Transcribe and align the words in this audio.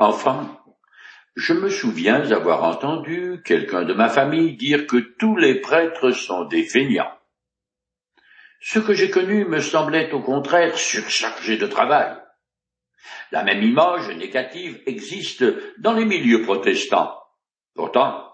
Enfant, 0.00 0.60
je 1.34 1.52
me 1.52 1.68
souviens 1.68 2.30
avoir 2.30 2.62
entendu 2.62 3.42
quelqu'un 3.44 3.82
de 3.82 3.94
ma 3.94 4.08
famille 4.08 4.56
dire 4.56 4.86
que 4.86 4.96
tous 4.96 5.36
les 5.36 5.60
prêtres 5.60 6.12
sont 6.12 6.44
des 6.44 6.62
feignants. 6.62 7.12
Ce 8.60 8.78
que 8.78 8.94
j'ai 8.94 9.10
connu 9.10 9.44
me 9.44 9.60
semblait 9.60 10.12
au 10.12 10.20
contraire 10.20 10.78
surchargé 10.78 11.56
de 11.56 11.66
travail. 11.66 12.16
La 13.32 13.42
même 13.42 13.62
image 13.62 14.08
négative 14.10 14.80
existe 14.86 15.44
dans 15.80 15.94
les 15.94 16.04
milieux 16.04 16.42
protestants. 16.42 17.16
Pourtant, 17.74 18.24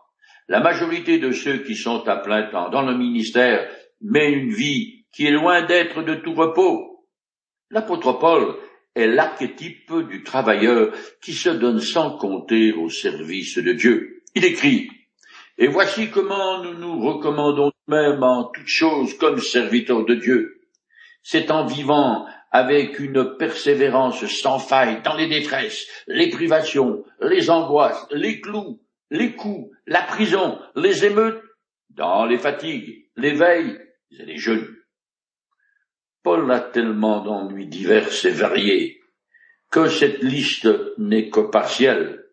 la 0.49 0.61
majorité 0.61 1.19
de 1.19 1.33
ceux 1.33 1.59
qui 1.59 1.77
sont 1.77 2.07
à 2.09 2.17
plein 2.17 2.51
temps 2.51 2.69
dans 2.69 2.83
le 2.83 2.95
ministère 2.95 3.71
mènent 4.03 4.35
une 4.35 4.55
vie 4.55 5.07
qui 5.13 5.27
est 5.27 5.31
loin 5.31 5.63
d'être 5.63 6.03
de 6.03 6.15
tout 6.15 6.35
repos. 6.35 7.07
L'apôtre 7.71 8.13
Paul 8.13 8.57
est 8.95 9.07
l'archétype 9.07 9.93
du 10.09 10.23
travailleur 10.23 10.93
qui 11.21 11.33
se 11.33 11.51
donne 11.51 11.81
sans 11.81 12.17
compter 12.17 12.73
au 12.73 12.89
service 12.89 13.59
de 13.59 13.73
Dieu. 13.73 14.23
Il 14.35 14.45
écrit 14.45 14.89
Et 15.59 15.67
voici 15.67 16.11
comment 16.11 16.63
nous 16.63 16.75
nous 16.75 17.01
recommandons 17.01 17.73
nous-mêmes 17.87 18.23
en 18.23 18.45
toutes 18.45 18.67
choses 18.67 19.17
comme 19.19 19.41
serviteurs 19.41 20.05
de 20.05 20.15
Dieu. 20.15 20.61
C'est 21.23 21.51
en 21.51 21.67
vivant 21.67 22.27
avec 22.51 22.99
une 23.01 23.37
persévérance 23.37 24.25
sans 24.27 24.59
faille 24.59 25.03
dans 25.03 25.17
les 25.17 25.27
détresses, 25.27 25.87
les 26.07 26.31
privations, 26.31 27.05
les 27.21 27.51
angoisses, 27.51 28.07
les 28.11 28.41
clous, 28.41 28.81
les 29.11 29.35
coups, 29.35 29.71
la 29.87 30.03
prison, 30.03 30.59
les 30.77 31.05
émeutes, 31.05 31.43
dans 31.91 32.27
les 32.27 32.39
fatigues, 32.39 33.07
les 33.17 33.33
veilles 33.33 33.79
et 34.11 34.25
les 34.25 34.37
jeûnes. 34.37 34.74
Paul 36.25 36.51
a 36.51 36.61
tellement 36.61 37.21
d'ennuis 37.21 37.67
divers 37.67 38.09
et 38.25 38.31
variés 38.31 39.03
que 39.71 39.89
cette 39.89 40.23
liste 40.23 40.69
n'est 40.97 41.29
que 41.29 41.41
partielle. 41.41 42.25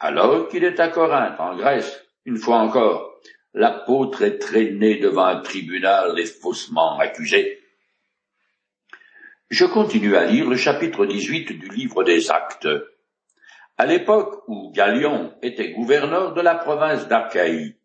Alors 0.00 0.48
qu'il 0.48 0.64
est 0.64 0.80
à 0.80 0.88
Corinthe, 0.88 1.38
en 1.38 1.56
Grèce, 1.56 2.04
une 2.24 2.36
fois 2.36 2.56
encore, 2.56 3.20
l'apôtre 3.54 4.22
est 4.22 4.38
traîné 4.38 4.96
devant 4.96 5.26
un 5.26 5.40
tribunal 5.40 6.18
et 6.18 6.26
faussement 6.26 6.98
accusé. 6.98 7.60
Je 9.50 9.66
continue 9.66 10.16
à 10.16 10.24
lire 10.24 10.50
le 10.50 10.56
chapitre 10.56 11.06
18 11.06 11.52
du 11.60 11.68
livre 11.68 12.02
des 12.02 12.32
Actes. 12.32 12.68
À 13.76 13.86
l'époque 13.86 14.42
où 14.48 14.72
Galion 14.72 15.32
était 15.42 15.70
gouverneur 15.70 16.34
de 16.34 16.40
la 16.40 16.56
province 16.56 17.06
d'Archaïe, 17.06 17.76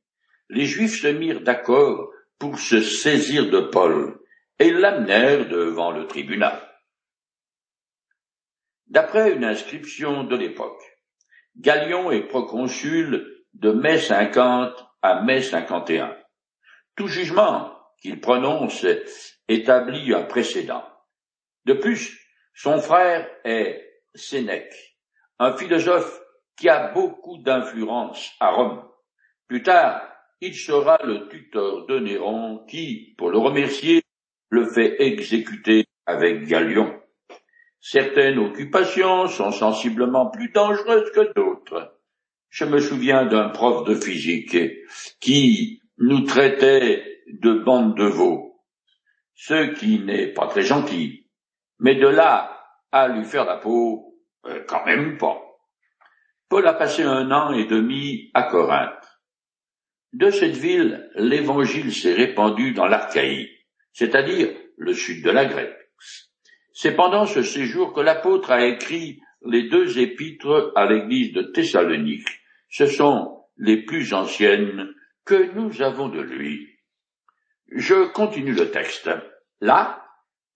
les 0.50 0.66
Juifs 0.66 1.00
se 1.00 1.08
mirent 1.08 1.42
d'accord 1.42 2.10
pour 2.40 2.58
se 2.58 2.82
saisir 2.82 3.52
de 3.52 3.60
Paul 3.60 4.20
et 4.60 4.72
l'amenèrent 4.72 5.48
devant 5.48 5.92
le 5.92 6.08
tribunal. 6.08 6.60
D'après 8.88 9.32
une 9.32 9.44
inscription 9.44 10.24
de 10.24 10.36
l'époque, 10.36 10.82
Galion 11.58 12.12
est 12.12 12.28
proconsul 12.28 13.46
de 13.54 13.72
mai 13.72 14.00
50 14.00 14.74
à 15.02 15.22
mai 15.22 15.42
51. 15.42 16.16
Tout 16.96 17.08
jugement 17.08 17.76
qu'il 18.02 18.20
prononce 18.20 18.86
établit 19.48 20.14
un 20.14 20.24
précédent. 20.24 20.84
De 21.66 21.74
plus, 21.74 22.20
son 22.54 22.80
frère 22.80 23.28
est 23.46 23.84
Sénèque, 24.14 24.98
un 25.40 25.58
philosophe 25.58 26.22
qui 26.56 26.70
a 26.70 26.92
beaucoup 26.92 27.38
d'influence 27.40 28.32
à 28.40 28.52
Rome. 28.52 28.88
Plus 29.48 29.64
tard, 29.64 30.08
il 30.40 30.56
sera 30.56 31.00
le 31.04 31.28
tuteur 31.30 31.88
de 31.88 32.00
Néron 32.00 32.66
qui, 32.70 33.16
pour 33.18 33.32
le 33.32 33.38
remercier, 33.40 34.03
le 34.54 34.66
fait 34.66 35.02
exécuter 35.02 35.88
avec 36.06 36.46
Galion. 36.46 37.02
Certaines 37.80 38.38
occupations 38.38 39.28
sont 39.28 39.52
sensiblement 39.52 40.30
plus 40.30 40.50
dangereuses 40.50 41.12
que 41.12 41.34
d'autres. 41.34 42.00
Je 42.50 42.66
me 42.66 42.80
souviens 42.80 43.26
d'un 43.26 43.50
prof 43.50 43.84
de 43.84 43.96
physique 43.96 44.56
qui 45.20 45.82
nous 45.98 46.22
traitait 46.22 47.04
de 47.28 47.54
bande 47.54 47.98
de 47.98 48.06
veaux, 48.06 48.62
ce 49.34 49.74
qui 49.74 50.00
n'est 50.00 50.28
pas 50.28 50.46
très 50.46 50.62
gentil. 50.62 51.28
Mais 51.80 51.96
de 51.96 52.08
là 52.08 52.64
à 52.92 53.08
lui 53.08 53.26
faire 53.26 53.46
la 53.46 53.58
peau, 53.58 54.20
euh, 54.46 54.64
quand 54.68 54.86
même 54.86 55.18
pas. 55.18 55.42
Paul 56.48 56.68
a 56.68 56.74
passé 56.74 57.02
un 57.02 57.32
an 57.32 57.54
et 57.54 57.66
demi 57.66 58.30
à 58.36 58.44
Corinthe. 58.44 59.20
De 60.12 60.30
cette 60.30 60.56
ville, 60.56 61.10
l'évangile 61.16 61.92
s'est 61.92 62.14
répandu 62.14 62.74
dans 62.74 62.86
l'Archaïe, 62.86 63.50
c'est-à-dire 63.94 64.50
le 64.78 64.94
sud 64.94 65.24
de 65.24 65.32
la 65.32 65.46
Grèce. 65.46 65.76
C'est 66.74 66.96
pendant 66.96 67.26
ce 67.26 67.44
séjour 67.44 67.94
que 67.94 68.02
l'apôtre 68.02 68.52
a 68.52 68.66
écrit 68.66 69.22
les 69.46 69.70
deux 69.70 70.00
épîtres 70.00 70.72
à 70.76 70.86
l'église 70.86 71.34
de 71.34 71.44
Thessalonique. 71.44 72.28
Ce 72.70 72.88
sont 72.88 73.44
les 73.58 73.84
plus 73.84 74.14
anciennes 74.14 74.94
que 75.26 75.54
nous 75.54 75.82
avons 75.82 76.10
de 76.10 76.22
lui. 76.22 76.68
Je 77.72 78.12
continue 78.12 78.54
le 78.54 78.72
texte. 78.72 79.10
Là, 79.62 80.04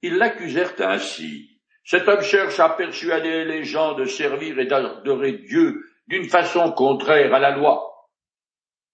ils 0.02 0.16
l'accusèrent 0.16 0.74
ainsi. 0.80 1.62
Cet 1.84 2.08
homme 2.08 2.22
cherche 2.22 2.60
à 2.60 2.70
persuader 2.70 3.46
les 3.46 3.64
gens 3.64 3.94
de 3.94 4.06
servir 4.06 4.60
et 4.60 4.66
d'adorer 4.66 5.34
Dieu 5.34 5.82
d'une 6.08 6.28
façon 6.28 6.72
contraire 6.72 7.34
à 7.34 7.40
la 7.40 7.56
loi. 7.56 7.84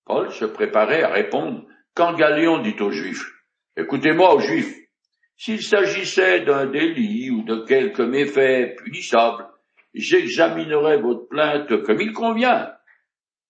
Paul 0.06 0.32
se 0.32 0.46
préparait 0.46 1.04
à 1.04 1.10
répondre 1.10 1.66
quand 1.96 2.14
Galion 2.14 2.60
dit 2.60 2.76
aux 2.80 2.92
Juifs, 2.92 3.33
Écoutez-moi 3.76 4.40
Juifs, 4.40 4.78
s'il 5.36 5.64
s'agissait 5.64 6.42
d'un 6.42 6.68
délit 6.68 7.32
ou 7.32 7.44
de 7.44 7.66
quelque 7.66 8.04
méfait 8.04 8.76
punissable, 8.78 9.48
j'examinerai 9.96 10.98
votre 10.98 11.28
plainte 11.28 11.82
comme 11.84 12.00
il 12.00 12.14
convient. 12.14 12.72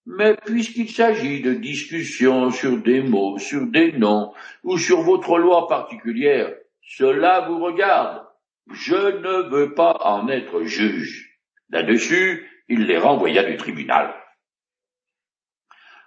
Mais 0.05 0.35
puisqu'il 0.45 0.89
s'agit 0.89 1.41
de 1.41 1.53
discussions 1.53 2.51
sur 2.51 2.81
des 2.81 3.01
mots, 3.01 3.37
sur 3.37 3.67
des 3.67 3.91
noms, 3.93 4.33
ou 4.63 4.77
sur 4.77 5.01
votre 5.01 5.37
loi 5.37 5.67
particulière, 5.67 6.53
cela 6.81 7.47
vous 7.47 7.59
regarde. 7.59 8.25
Je 8.71 8.95
ne 8.95 9.49
veux 9.49 9.73
pas 9.73 9.97
en 10.01 10.29
être 10.29 10.63
juge. 10.63 11.37
Là-dessus, 11.69 12.49
il 12.69 12.85
les 12.85 12.97
renvoya 12.97 13.43
du 13.43 13.57
tribunal. 13.57 14.13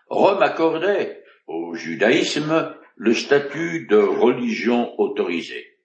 Rome 0.08 0.42
accordait 0.42 1.22
au 1.46 1.74
judaïsme 1.74 2.75
le 2.96 3.14
statut 3.14 3.86
de 3.86 3.96
religion 3.96 4.98
autorisée. 4.98 5.78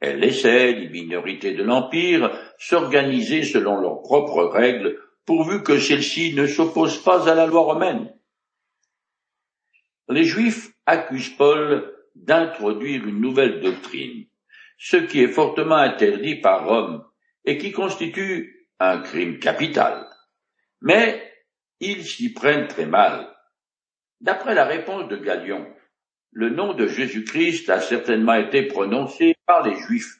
Elle 0.00 0.20
laissait 0.20 0.72
les 0.72 0.88
minorités 0.88 1.54
de 1.54 1.62
l'Empire 1.62 2.30
s'organiser 2.58 3.44
selon 3.44 3.80
leurs 3.80 4.02
propres 4.02 4.44
règles, 4.44 4.98
pourvu 5.24 5.62
que 5.62 5.78
celles-ci 5.78 6.34
ne 6.34 6.46
s'opposent 6.46 7.02
pas 7.02 7.28
à 7.30 7.34
la 7.34 7.46
loi 7.46 7.60
romaine. 7.60 8.12
Les 10.08 10.24
Juifs 10.24 10.72
accusent 10.86 11.36
Paul 11.36 11.94
d'introduire 12.16 13.06
une 13.06 13.20
nouvelle 13.20 13.60
doctrine, 13.60 14.26
ce 14.76 14.96
qui 14.96 15.22
est 15.22 15.28
fortement 15.28 15.76
interdit 15.76 16.40
par 16.40 16.66
Rome 16.66 17.04
et 17.44 17.58
qui 17.58 17.70
constitue 17.70 18.68
un 18.80 18.98
crime 18.98 19.38
capital. 19.38 20.08
Mais 20.80 21.22
ils 21.78 22.04
s'y 22.04 22.32
prennent 22.32 22.66
très 22.66 22.86
mal. 22.86 23.32
D'après 24.20 24.54
la 24.54 24.64
réponse 24.64 25.08
de 25.08 25.16
Galion, 25.16 25.66
le 26.32 26.50
nom 26.50 26.74
de 26.74 26.86
Jésus-Christ 26.86 27.70
a 27.70 27.80
certainement 27.80 28.34
été 28.34 28.62
prononcé 28.62 29.34
par 29.46 29.66
les 29.66 29.76
Juifs. 29.76 30.18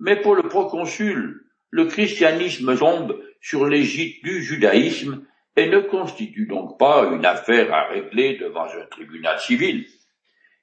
Mais 0.00 0.20
pour 0.20 0.34
le 0.34 0.42
proconsul, 0.42 1.46
le 1.70 1.86
christianisme 1.86 2.76
tombe 2.76 3.22
sur 3.40 3.66
l'égide 3.66 4.22
du 4.22 4.42
judaïsme 4.42 5.24
et 5.56 5.68
ne 5.68 5.80
constitue 5.80 6.46
donc 6.46 6.78
pas 6.78 7.08
une 7.12 7.24
affaire 7.24 7.72
à 7.72 7.88
régler 7.88 8.36
devant 8.36 8.64
un 8.64 8.86
tribunal 8.90 9.38
civil. 9.40 9.86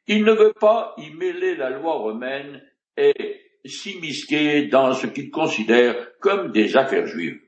Il 0.07 0.23
ne 0.23 0.33
veut 0.33 0.53
pas 0.53 0.93
y 0.97 1.09
mêler 1.11 1.55
la 1.55 1.69
loi 1.69 1.93
romaine 1.93 2.61
et 2.97 3.41
s'immisquer 3.65 4.67
dans 4.67 4.93
ce 4.93 5.07
qu'il 5.07 5.31
considère 5.31 5.95
comme 6.19 6.51
des 6.51 6.75
affaires 6.75 7.07
juives. 7.07 7.39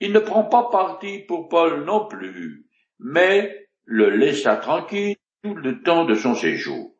Il 0.00 0.12
ne 0.12 0.20
prend 0.20 0.44
pas 0.44 0.68
parti 0.70 1.18
pour 1.20 1.48
Paul 1.48 1.84
non 1.84 2.06
plus, 2.06 2.66
mais 2.98 3.68
le 3.84 4.10
laissa 4.10 4.56
tranquille 4.56 5.16
tout 5.42 5.54
le 5.54 5.82
temps 5.82 6.04
de 6.04 6.14
son 6.14 6.34
séjour. 6.34 6.94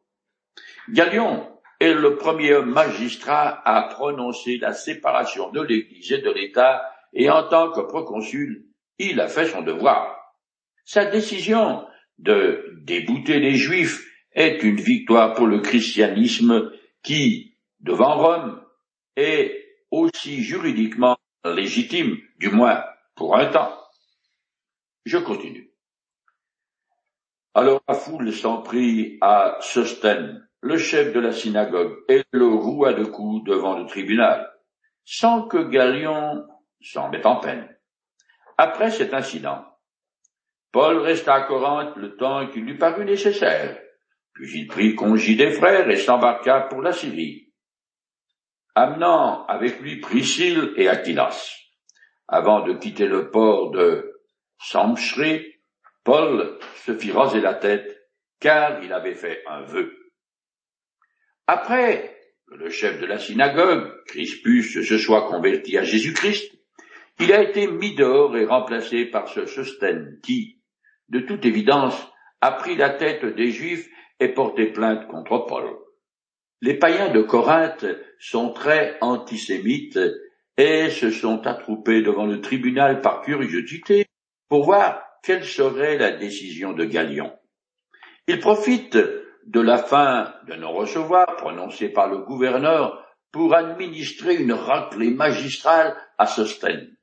Galion 0.89 1.49
est 1.81 1.95
le 1.95 2.17
premier 2.17 2.61
magistrat 2.63 3.63
à 3.65 3.83
prononcer 3.89 4.59
la 4.59 4.73
séparation 4.73 5.51
de 5.51 5.63
l'Église 5.63 6.13
et 6.13 6.19
de 6.19 6.31
l'État, 6.31 6.83
et 7.13 7.31
en 7.31 7.49
tant 7.49 7.71
que 7.71 7.81
proconsul, 7.81 8.67
il 8.99 9.21
a 9.21 9.29
fait 9.29 9.47
son 9.47 9.63
devoir. 9.63 10.17
Sa 10.85 11.05
décision 11.05 11.87
de 12.19 12.79
débouter 12.83 13.39
les 13.39 13.55
Juifs 13.55 14.05
est 14.33 14.63
une 14.63 14.81
victoire 14.81 15.35
pour 15.35 15.47
le 15.47 15.61
christianisme 15.61 16.73
qui, 17.03 17.57
devant 17.81 18.17
Rome, 18.17 18.65
est 19.17 19.63
aussi 19.91 20.43
juridiquement 20.43 21.17
légitime, 21.45 22.17
du 22.39 22.49
moins 22.49 22.83
pour 23.15 23.37
un 23.37 23.47
temps. 23.47 23.79
Je 25.05 25.19
continue. 25.19 25.62
Alors 27.55 27.83
la 27.87 27.95
foule 27.95 28.33
s'en 28.33 28.63
prit 28.63 29.19
à 29.21 29.59
Sostène, 29.61 30.49
le 30.63 30.79
chef 30.79 31.13
de 31.13 31.21
la 31.21 31.33
synagogue, 31.33 31.99
et 32.09 32.23
le 32.31 32.47
roua 32.47 32.95
de 32.95 33.05
coups 33.05 33.45
devant 33.45 33.79
le 33.79 33.87
tribunal, 33.87 34.51
sans 35.05 35.47
que 35.47 35.59
Galion 35.59 36.47
s'en 36.81 37.11
mette 37.11 37.27
en 37.27 37.37
peine. 37.37 37.69
Après 38.57 38.91
cet 38.91 39.13
incident, 39.13 39.65
Paul 40.71 40.99
resta 40.99 41.35
à 41.35 41.43
Corinthe 41.43 41.97
le 41.97 42.17
temps 42.17 42.49
qu'il 42.49 42.65
lui 42.65 42.79
parut 42.79 43.05
nécessaire, 43.05 43.79
puis 44.33 44.61
il 44.61 44.67
prit 44.67 44.95
congé 44.95 45.35
des 45.35 45.53
frères 45.53 45.89
et 45.91 45.97
s'embarqua 45.97 46.63
pour 46.63 46.81
la 46.81 46.93
Syrie, 46.93 47.53
amenant 48.75 49.45
avec 49.47 49.79
lui 49.81 50.01
Priscille 50.01 50.73
et 50.77 50.89
Aquilas. 50.89 51.51
Avant 52.29 52.65
de 52.65 52.73
quitter 52.73 53.07
le 53.07 53.31
port 53.31 53.73
de 53.73 54.23
Samchré, 54.59 55.52
Paul 56.05 56.59
se 56.85 56.97
fit 56.97 57.13
raser 57.13 57.41
la 57.41 57.55
tête, 57.55 58.09
car 58.41 58.83
il 58.83 58.93
avait 58.93 59.15
fait 59.15 59.43
un 59.47 59.63
vœu. 59.63 59.97
Après 61.47 62.19
que 62.49 62.55
le 62.55 62.71
chef 62.71 63.01
de 63.01 63.07
la 63.07 63.19
synagogue, 63.19 63.91
Crispus, 64.07 64.85
se 64.85 64.99
soit 64.99 65.29
converti 65.29 65.79
à 65.79 65.85
Jésus-Christ, 65.85 66.53
il 67.21 67.33
a 67.33 67.43
été 67.43 67.67
mis 67.67 67.95
dehors 67.95 68.37
et 68.37 68.45
remplacé 68.45 69.05
par 69.07 69.29
ce 69.29 69.47
Sostène 69.47 70.19
qui, 70.23 70.61
de 71.09 71.21
toute 71.21 71.45
évidence, 71.45 71.95
a 72.41 72.53
pris 72.53 72.75
la 72.75 72.91
tête 72.91 73.25
des 73.25 73.51
Juifs 73.51 73.89
et 74.19 74.29
porté 74.29 74.67
plainte 74.67 75.07
contre 75.09 75.39
Paul. 75.47 75.77
Les 76.61 76.75
païens 76.75 77.13
de 77.13 77.23
Corinthe 77.23 77.87
sont 78.19 78.53
très 78.53 78.97
antisémites 79.01 79.99
et 80.57 80.91
se 80.91 81.11
sont 81.11 81.47
attroupés 81.47 82.03
devant 82.03 82.27
le 82.27 82.41
tribunal 82.41 83.01
par 83.01 83.23
curiosité 83.23 84.07
pour 84.49 84.65
voir 84.65 85.03
quelle 85.23 85.45
serait 85.45 85.99
la 85.99 86.13
décision 86.13 86.73
de 86.73 86.85
Galion? 86.85 87.33
Ils 88.27 88.41
profitent 88.41 88.99
de 89.47 89.61
la 89.61 89.79
fin 89.79 90.35
de 90.47 90.55
non-recevoir 90.55 91.37
prononcée 91.37 91.89
par 91.89 92.09
le 92.09 92.19
gouverneur 92.19 93.05
pour 93.33 93.55
administrer 93.55 94.37
une 94.37 94.53
raclée 94.53 95.11
magistrale 95.11 95.97
à 96.19 96.27
Sostène. 96.27 96.97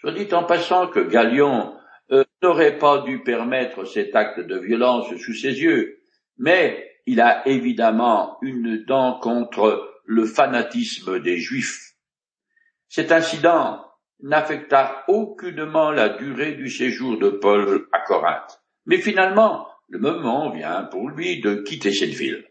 Soit 0.00 0.12
dit 0.12 0.32
en 0.32 0.44
passant 0.44 0.88
que 0.88 1.00
Galion 1.00 1.76
euh, 2.10 2.24
n'aurait 2.42 2.78
pas 2.78 3.02
dû 3.02 3.22
permettre 3.22 3.84
cet 3.84 4.16
acte 4.16 4.40
de 4.40 4.58
violence 4.58 5.14
sous 5.16 5.34
ses 5.34 5.60
yeux, 5.60 6.00
mais 6.38 6.90
il 7.06 7.20
a 7.20 7.46
évidemment 7.46 8.38
une 8.40 8.84
dent 8.84 9.18
contre 9.18 10.00
le 10.04 10.24
fanatisme 10.24 11.20
des 11.20 11.36
Juifs. 11.36 11.94
Cet 12.88 13.12
incident 13.12 13.84
n'affecta 14.22 15.04
aucunement 15.08 15.90
la 15.90 16.10
durée 16.10 16.52
du 16.52 16.70
séjour 16.70 17.18
de 17.18 17.30
Paul 17.30 17.88
à 17.92 18.00
Corinthe. 18.00 18.60
Mais 18.86 18.98
finalement, 18.98 19.68
le 19.88 19.98
moment 19.98 20.50
vient 20.50 20.84
pour 20.84 21.08
lui 21.08 21.40
de 21.40 21.56
quitter 21.56 21.92
cette 21.92 22.10
ville. 22.10 22.44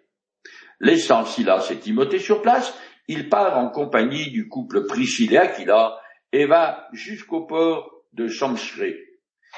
Laissant 0.80 1.26
Silas 1.26 1.70
et 1.72 1.78
Timothée 1.78 2.20
sur 2.20 2.42
place, 2.42 2.74
il 3.08 3.30
part 3.30 3.58
en 3.58 3.70
compagnie 3.70 4.32
du 4.32 4.48
couple 4.48 4.86
Priscille 4.86 5.34
et 5.34 5.38
Aquila 5.38 6.00
et 6.32 6.46
va 6.46 6.88
jusqu'au 6.94 7.46
port 7.46 8.04
de 8.14 8.28
Chamchré, 8.28 8.98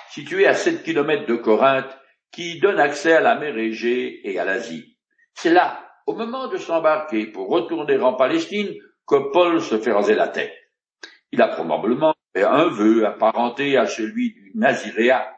situé 0.10 0.48
à 0.48 0.54
sept 0.54 0.84
kilomètres 0.84 1.28
de 1.28 1.36
Corinthe, 1.36 1.98
qui 2.32 2.60
donne 2.60 2.80
accès 2.80 3.14
à 3.14 3.22
la 3.22 3.36
mer 3.36 3.58
Égée 3.58 4.22
et 4.30 4.40
à 4.40 4.46
l'Asie. 4.46 4.98
C'est 5.34 5.52
là, 5.52 5.86
au 6.08 6.16
moment 6.16 6.48
de 6.48 6.58
s'embarquer 6.58 7.28
pour 7.28 7.50
retourner 7.50 8.00
en 8.00 8.14
Palestine, 8.14 8.74
que 9.06 9.32
Paul 9.32 9.62
se 9.62 9.78
fait 9.78 9.92
raser 9.92 10.16
la 10.16 10.30
tête. 10.30 10.54
Il 11.32 11.42
a 11.42 11.48
probablement 11.48 12.14
fait 12.36 12.44
un 12.44 12.68
vœu 12.68 13.06
apparenté 13.06 13.78
à 13.78 13.86
celui 13.86 14.34
du 14.34 14.52
Naziréa, 14.56 15.38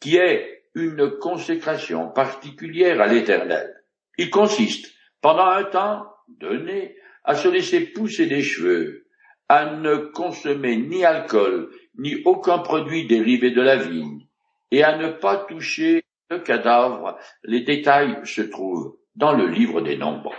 qui 0.00 0.16
est 0.16 0.64
une 0.74 1.18
consécration 1.18 2.08
particulière 2.08 3.00
à 3.00 3.06
l'Éternel. 3.06 3.74
Il 4.16 4.30
consiste, 4.30 4.94
pendant 5.20 5.46
un 5.46 5.64
temps 5.64 6.06
donné, 6.28 6.96
à 7.24 7.34
se 7.34 7.48
laisser 7.48 7.80
pousser 7.80 8.26
des 8.26 8.42
cheveux, 8.42 9.06
à 9.48 9.76
ne 9.76 9.96
consommer 9.96 10.76
ni 10.76 11.04
alcool, 11.04 11.70
ni 11.98 12.22
aucun 12.24 12.58
produit 12.58 13.06
dérivé 13.06 13.50
de 13.50 13.62
la 13.62 13.76
vigne, 13.76 14.26
et 14.70 14.84
à 14.84 14.96
ne 14.96 15.08
pas 15.08 15.36
toucher 15.36 16.04
le 16.30 16.38
cadavre. 16.38 17.18
Les 17.42 17.62
détails 17.62 18.20
se 18.24 18.42
trouvent 18.42 18.96
dans 19.14 19.32
le 19.32 19.46
livre 19.46 19.80
des 19.80 19.96
nombres. 19.96 20.34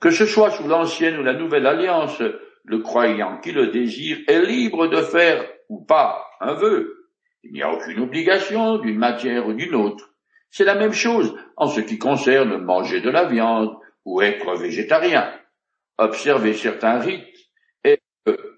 Que 0.00 0.10
ce 0.10 0.26
soit 0.26 0.50
sous 0.50 0.66
l'ancienne 0.66 1.18
ou 1.18 1.22
la 1.22 1.34
nouvelle 1.34 1.66
alliance, 1.66 2.22
le 2.64 2.78
croyant 2.78 3.38
qui 3.40 3.52
le 3.52 3.68
désire 3.68 4.18
est 4.28 4.42
libre 4.42 4.86
de 4.86 5.02
faire 5.02 5.48
ou 5.68 5.84
pas 5.84 6.26
un 6.40 6.54
vœu. 6.54 7.08
Il 7.42 7.52
n'y 7.52 7.62
a 7.62 7.72
aucune 7.72 8.00
obligation 8.00 8.78
d'une 8.78 8.98
matière 8.98 9.46
ou 9.48 9.52
d'une 9.52 9.74
autre. 9.74 10.14
C'est 10.50 10.64
la 10.64 10.74
même 10.74 10.92
chose 10.92 11.34
en 11.56 11.66
ce 11.66 11.80
qui 11.80 11.98
concerne 11.98 12.58
manger 12.58 13.00
de 13.00 13.10
la 13.10 13.24
viande 13.24 13.76
ou 14.04 14.20
être 14.22 14.54
végétarien, 14.54 15.32
observer 15.98 16.52
certains 16.54 16.98
rites 16.98 17.50
et 17.84 17.98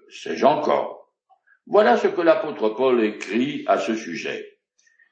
sais-je 0.09 0.45
encore. 0.45 1.13
Voilà 1.67 1.97
ce 1.97 2.07
que 2.07 2.21
l'apôtre 2.21 2.69
Paul 2.69 3.03
écrit 3.03 3.63
à 3.67 3.79
ce 3.79 3.95
sujet. 3.95 4.59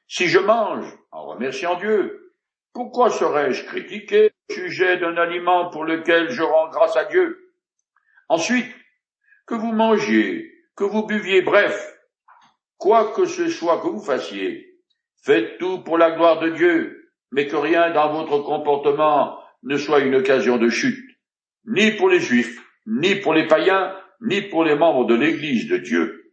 Si 0.06 0.28
je 0.28 0.38
mange 0.38 0.86
en 1.10 1.26
remerciant 1.26 1.76
Dieu, 1.76 2.32
pourquoi 2.72 3.10
serais-je 3.10 3.64
critiqué 3.64 4.30
au 4.50 4.54
sujet 4.54 4.98
d'un 4.98 5.16
aliment 5.16 5.70
pour 5.70 5.84
lequel 5.84 6.30
je 6.30 6.42
rends 6.42 6.68
grâce 6.68 6.96
à 6.96 7.06
Dieu? 7.06 7.52
Ensuite, 8.28 8.66
que 9.46 9.54
vous 9.54 9.72
mangiez, 9.72 10.52
que 10.76 10.84
vous 10.84 11.06
buviez, 11.06 11.42
bref, 11.42 11.94
quoi 12.78 13.12
que 13.12 13.26
ce 13.26 13.48
soit 13.48 13.80
que 13.80 13.88
vous 13.88 14.02
fassiez, 14.02 14.78
faites 15.22 15.58
tout 15.58 15.82
pour 15.82 15.98
la 15.98 16.12
gloire 16.12 16.40
de 16.40 16.50
Dieu, 16.50 17.10
mais 17.32 17.46
que 17.46 17.56
rien 17.56 17.90
dans 17.90 18.12
votre 18.12 18.38
comportement 18.38 19.38
ne 19.62 19.76
soit 19.76 20.00
une 20.00 20.16
occasion 20.16 20.56
de 20.56 20.68
chute, 20.68 21.04
ni 21.66 21.92
pour 21.92 22.08
les 22.08 22.20
Juifs, 22.20 22.60
ni 22.86 23.16
pour 23.16 23.34
les 23.34 23.46
païens, 23.46 23.96
ni 24.20 24.42
pour 24.42 24.64
les 24.64 24.76
membres 24.76 25.06
de 25.06 25.14
l'Église 25.14 25.68
de 25.68 25.78
Dieu. 25.78 26.32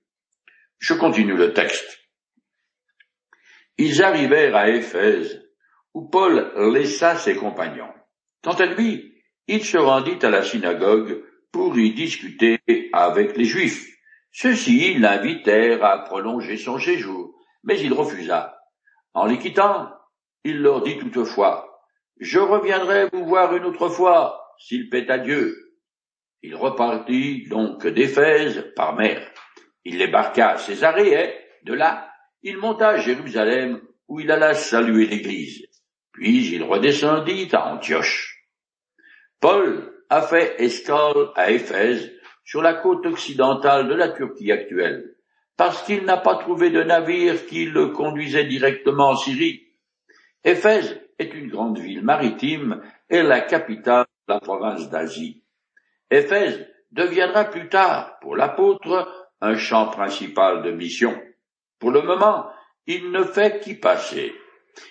Je 0.80 0.94
continue 0.94 1.36
le 1.36 1.54
texte. 1.54 2.00
Ils 3.78 4.04
arrivèrent 4.04 4.56
à 4.56 4.70
Éphèse, 4.70 5.42
où 5.94 6.08
Paul 6.10 6.52
laissa 6.74 7.16
ses 7.16 7.36
compagnons. 7.36 7.92
Quant 8.44 8.54
à 8.54 8.66
lui, 8.66 9.14
il 9.48 9.64
se 9.64 9.78
rendit 9.78 10.24
à 10.24 10.30
la 10.30 10.44
synagogue 10.44 11.24
pour 11.52 11.78
y 11.78 11.94
discuter 11.94 12.60
avec 12.94 13.38
les 13.38 13.46
Juifs. 13.46 13.88
Ceux-ci 14.32 14.94
l'invitèrent 14.96 15.84
à 15.84 16.00
prolonger 16.00 16.58
son 16.58 16.80
séjour, 16.80 17.36
mais 17.64 17.80
il 17.80 17.94
refusa. 17.94 18.58
En 19.14 19.26
les 19.26 19.38
quittant, 19.38 19.92
il 20.44 20.62
leur 20.62 20.82
dit 20.82 20.98
toutefois, 20.98 21.82
Je 22.20 22.40
reviendrai 22.40 23.10
vous 23.12 23.26
voir 23.26 23.56
une 23.56 23.66
autre 23.66 23.90
fois, 23.90 24.42
s'il 24.58 24.90
plaît 24.90 25.10
à 25.12 25.18
Dieu. 25.18 25.58
Il 26.42 26.56
repartit 26.56 27.48
donc 27.48 27.86
d'Éphèse 27.86 28.72
par 28.76 28.96
mer. 28.96 29.32
Il 29.84 29.98
débarqua 29.98 30.52
à 30.52 30.58
Césarée 30.58 31.14
et, 31.14 31.36
de 31.66 31.74
là, 31.74 32.10
il 32.42 32.58
monta 32.58 32.90
à 32.90 32.98
Jérusalem 32.98 33.82
où 34.08 34.20
il 34.20 34.32
alla 34.32 34.54
saluer 34.54 35.06
l'Église. 35.06 35.68
Puis 36.12 36.54
il 36.54 36.64
redescendit 36.64 37.50
à 37.54 37.74
Antioche. 37.74 38.48
Paul 39.40 40.01
a 40.12 40.22
fait 40.22 40.62
escale 40.62 41.30
à 41.36 41.52
Éphèse, 41.52 42.12
sur 42.44 42.62
la 42.62 42.74
côte 42.74 43.06
occidentale 43.06 43.88
de 43.88 43.94
la 43.94 44.10
Turquie 44.10 44.52
actuelle, 44.52 45.16
parce 45.56 45.84
qu'il 45.84 46.04
n'a 46.04 46.18
pas 46.18 46.36
trouvé 46.36 46.70
de 46.70 46.84
navire 46.84 47.46
qui 47.46 47.66
le 47.66 47.88
conduisait 47.88 48.44
directement 48.44 49.12
en 49.12 49.16
Syrie. 49.16 49.70
Éphèse 50.44 51.00
est 51.18 51.34
une 51.34 51.48
grande 51.48 51.80
ville 51.80 52.04
maritime 52.04 52.82
et 53.10 53.24
la 53.24 53.40
capitale 53.40 54.06
de 54.28 54.34
la 54.34 54.42
province 54.42 54.90
d'Asie. 54.90 55.44
Éphèse 56.10 56.68
deviendra 56.92 57.46
plus 57.46 57.70
tard, 57.70 58.20
pour 58.20 58.36
l'apôtre, 58.36 59.08
un 59.40 59.56
champ 59.56 59.88
principal 59.88 60.62
de 60.62 60.72
mission. 60.72 61.18
Pour 61.80 61.92
le 61.92 62.02
moment, 62.02 62.48
il 62.86 63.12
ne 63.12 63.24
fait 63.24 63.62
qu'y 63.62 63.76
passer. 63.76 64.34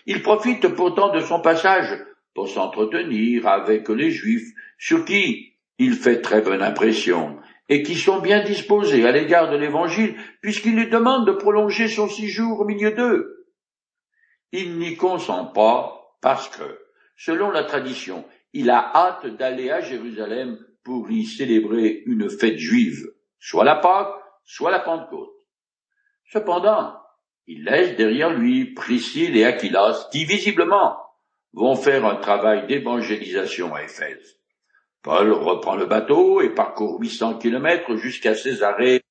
Il 0.07 0.23
profite 0.23 0.67
pourtant 0.69 1.13
de 1.13 1.21
son 1.21 1.43
passage 1.43 2.07
pour 2.35 2.49
s'entretenir 2.49 3.47
avec 3.47 3.87
les 3.91 4.11
Juifs, 4.11 4.51
sur 4.81 5.05
qui 5.05 5.59
il 5.79 5.95
fait 5.95 6.21
très 6.21 6.41
bonne 6.41 6.63
impression, 6.63 7.39
et 7.69 7.83
qui 7.83 7.95
sont 7.95 8.21
bien 8.21 8.43
disposés 8.43 9.07
à 9.07 9.13
l'égard 9.13 9.51
de 9.51 9.57
l'Évangile, 9.57 10.17
puisqu'il 10.43 10.75
lui 10.75 10.91
demande 10.91 11.27
de 11.27 11.33
prolonger 11.33 11.87
son 11.87 12.09
séjour 12.09 12.61
au 12.61 12.65
milieu 12.65 12.91
d'eux. 12.91 13.47
Il 14.53 14.79
n'y 14.79 14.97
consent 14.97 15.47
pas 15.47 16.17
parce 16.21 16.49
que, 16.49 16.81
selon 17.17 17.51
la 17.51 17.65
tradition, 17.65 18.25
il 18.53 18.69
a 18.71 18.91
hâte 18.95 19.27
d'aller 19.37 19.71
à 19.71 19.81
Jérusalem 19.81 20.59
pour 20.83 21.11
y 21.11 21.25
célébrer 21.25 22.03
une 22.07 22.29
fête 22.29 22.59
juive, 22.59 23.07
soit 23.39 23.65
la 23.65 23.77
Pâque, 23.77 24.15
soit 24.45 24.73
la 24.73 24.81
Pentecôte. 24.81 25.31
Cependant, 26.33 26.95
il 27.47 27.65
laisse 27.65 27.97
derrière 27.97 28.31
lui 28.31 28.75
Priscille 28.75 29.37
et 29.37 29.45
Aquilas, 29.45 30.09
qui 30.11 30.25
visiblement 30.25 30.97
vont 31.53 31.77
faire 31.77 32.05
un 32.05 32.17
travail 32.17 32.67
d'évangélisation 32.67 33.75
à 33.75 33.85
Éphèse. 33.85 34.40
Paul 35.03 35.33
reprend 35.33 35.77
le 35.77 35.87
bateau 35.87 36.43
et 36.43 36.51
parcourt 36.51 37.01
800 37.01 37.39
kilomètres 37.39 37.97
jusqu'à 37.97 38.35
Césarée 38.35 39.03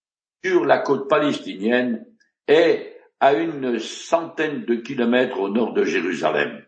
sur 0.44 0.66
la 0.66 0.78
côte 0.78 1.10
palestinienne 1.10 2.06
et 2.48 2.94
à 3.20 3.34
une 3.34 3.80
centaine 3.80 4.66
de 4.66 4.76
kilomètres 4.76 5.40
au 5.40 5.50
nord 5.50 5.74
de 5.74 5.84
Jérusalem. 5.84 6.64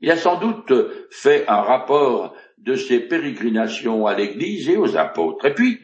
Il 0.00 0.10
a 0.10 0.16
sans 0.16 0.38
doute 0.38 0.72
fait 1.10 1.46
un 1.48 1.62
rapport 1.62 2.34
de 2.58 2.74
ses 2.74 3.00
pérégrinations 3.00 4.06
à 4.06 4.14
l'Église 4.14 4.68
et 4.68 4.76
aux 4.76 4.96
apôtres. 4.96 5.46
Et 5.46 5.54
puis, 5.54 5.80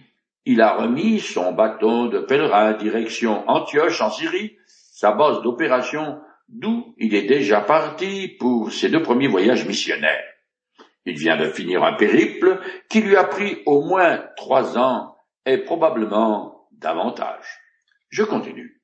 il 0.46 0.62
a 0.62 0.74
remis 0.74 1.20
son 1.20 1.52
bâton 1.52 2.06
de 2.06 2.20
pèlerin 2.20 2.72
direction 2.74 3.48
Antioche 3.48 4.00
en 4.00 4.10
Syrie, 4.10 4.56
sa 4.66 5.12
base 5.12 5.42
d'opération, 5.42 6.20
d'où 6.48 6.94
il 6.98 7.14
est 7.14 7.26
déjà 7.26 7.60
parti 7.60 8.28
pour 8.38 8.72
ses 8.72 8.88
deux 8.88 9.02
premiers 9.02 9.28
voyages 9.28 9.66
missionnaires. 9.66 10.29
Il 11.06 11.18
vient 11.18 11.36
de 11.36 11.50
finir 11.50 11.82
un 11.82 11.94
périple 11.94 12.60
qui 12.88 13.00
lui 13.00 13.16
a 13.16 13.24
pris 13.24 13.62
au 13.66 13.82
moins 13.82 14.24
trois 14.36 14.78
ans 14.78 15.16
et 15.46 15.58
probablement 15.58 16.68
davantage. 16.72 17.60
Je 18.10 18.22
continue. 18.22 18.82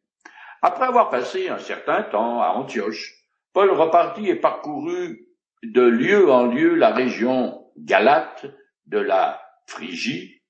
Après 0.62 0.86
avoir 0.86 1.10
passé 1.10 1.48
un 1.48 1.58
certain 1.58 2.02
temps 2.02 2.40
à 2.40 2.48
Antioche, 2.48 3.14
Paul 3.52 3.70
repartit 3.70 4.28
et 4.28 4.36
parcourut 4.36 5.28
de 5.62 5.82
lieu 5.82 6.30
en 6.30 6.46
lieu 6.46 6.74
la 6.74 6.90
région 6.90 7.70
galate 7.76 8.46
de 8.86 8.98
la 8.98 9.42
Phrygie, 9.66 10.40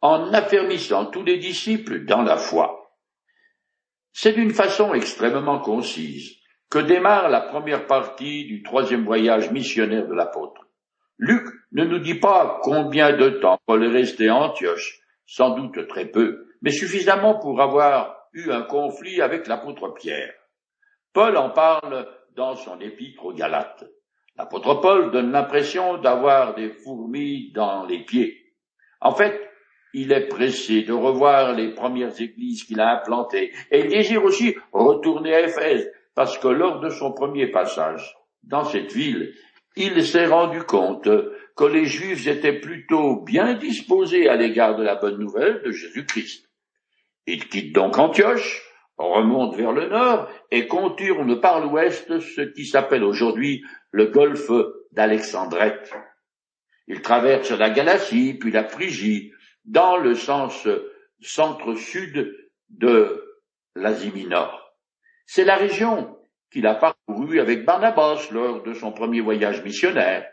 en 0.00 0.32
affermissant 0.32 1.06
tous 1.06 1.22
les 1.22 1.38
disciples 1.38 2.04
dans 2.04 2.22
la 2.22 2.36
foi. 2.36 2.92
C'est 4.12 4.32
d'une 4.32 4.52
façon 4.52 4.94
extrêmement 4.94 5.60
concise 5.60 6.36
que 6.70 6.78
démarre 6.78 7.28
la 7.28 7.40
première 7.40 7.86
partie 7.86 8.44
du 8.46 8.62
troisième 8.62 9.04
voyage 9.04 9.50
missionnaire 9.50 10.06
de 10.06 10.14
l'apôtre. 10.14 10.63
Luc 11.18 11.46
ne 11.72 11.84
nous 11.84 12.00
dit 12.00 12.18
pas 12.18 12.60
combien 12.62 13.16
de 13.16 13.30
temps 13.30 13.58
Paul 13.66 13.84
est 13.84 13.88
resté 13.88 14.28
à 14.28 14.36
Antioche, 14.36 15.00
sans 15.26 15.50
doute 15.50 15.86
très 15.86 16.06
peu, 16.06 16.48
mais 16.60 16.70
suffisamment 16.70 17.38
pour 17.38 17.60
avoir 17.60 18.28
eu 18.32 18.50
un 18.50 18.62
conflit 18.62 19.20
avec 19.22 19.46
l'apôtre 19.46 19.94
Pierre. 19.94 20.34
Paul 21.12 21.36
en 21.36 21.50
parle 21.50 22.08
dans 22.34 22.56
son 22.56 22.80
épître 22.80 23.24
aux 23.24 23.32
Galates. 23.32 23.84
L'apôtre 24.36 24.80
Paul 24.80 25.12
donne 25.12 25.30
l'impression 25.30 25.98
d'avoir 25.98 26.56
des 26.56 26.70
fourmis 26.70 27.52
dans 27.52 27.86
les 27.86 28.04
pieds. 28.04 28.52
En 29.00 29.14
fait, 29.14 29.40
il 29.92 30.10
est 30.12 30.26
pressé 30.26 30.82
de 30.82 30.92
revoir 30.92 31.52
les 31.52 31.72
premières 31.72 32.20
églises 32.20 32.64
qu'il 32.64 32.80
a 32.80 32.98
implantées 32.98 33.52
et 33.70 33.80
il 33.80 33.88
désire 33.88 34.24
aussi 34.24 34.56
retourner 34.72 35.32
à 35.32 35.42
Éphèse 35.42 35.88
parce 36.16 36.36
que 36.38 36.48
lors 36.48 36.80
de 36.80 36.88
son 36.88 37.12
premier 37.12 37.46
passage 37.46 38.16
dans 38.42 38.64
cette 38.64 38.92
ville, 38.92 39.32
il 39.76 40.04
s'est 40.04 40.26
rendu 40.26 40.62
compte 40.62 41.08
que 41.56 41.64
les 41.64 41.86
Juifs 41.86 42.26
étaient 42.26 42.60
plutôt 42.60 43.22
bien 43.22 43.54
disposés 43.54 44.28
à 44.28 44.36
l'égard 44.36 44.76
de 44.76 44.82
la 44.82 44.96
bonne 44.96 45.18
nouvelle 45.18 45.62
de 45.62 45.70
Jésus-Christ. 45.70 46.48
Il 47.26 47.48
quitte 47.48 47.74
donc 47.74 47.98
Antioche, 47.98 48.62
remonte 48.96 49.56
vers 49.56 49.72
le 49.72 49.88
nord 49.88 50.28
et 50.50 50.66
contourne 50.66 51.40
par 51.40 51.60
l'ouest 51.60 52.20
ce 52.20 52.42
qui 52.42 52.66
s'appelle 52.66 53.02
aujourd'hui 53.02 53.64
le 53.90 54.06
golfe 54.06 54.50
d'Alexandrette. 54.92 55.92
Il 56.86 57.00
traverse 57.00 57.50
la 57.50 57.70
Galatie, 57.70 58.34
puis 58.34 58.52
la 58.52 58.64
Phrygie, 58.64 59.32
dans 59.64 59.96
le 59.96 60.14
sens 60.14 60.68
centre-sud 61.20 62.36
de 62.68 63.38
l'Asie 63.74 64.12
mineure. 64.12 64.74
C'est 65.26 65.44
la 65.44 65.56
région 65.56 66.18
qu'il 66.54 66.68
a 66.68 66.76
parcouru 66.76 67.40
avec 67.40 67.64
Barnabas 67.64 68.28
lors 68.30 68.62
de 68.62 68.74
son 68.74 68.92
premier 68.92 69.20
voyage 69.20 69.64
missionnaire. 69.64 70.24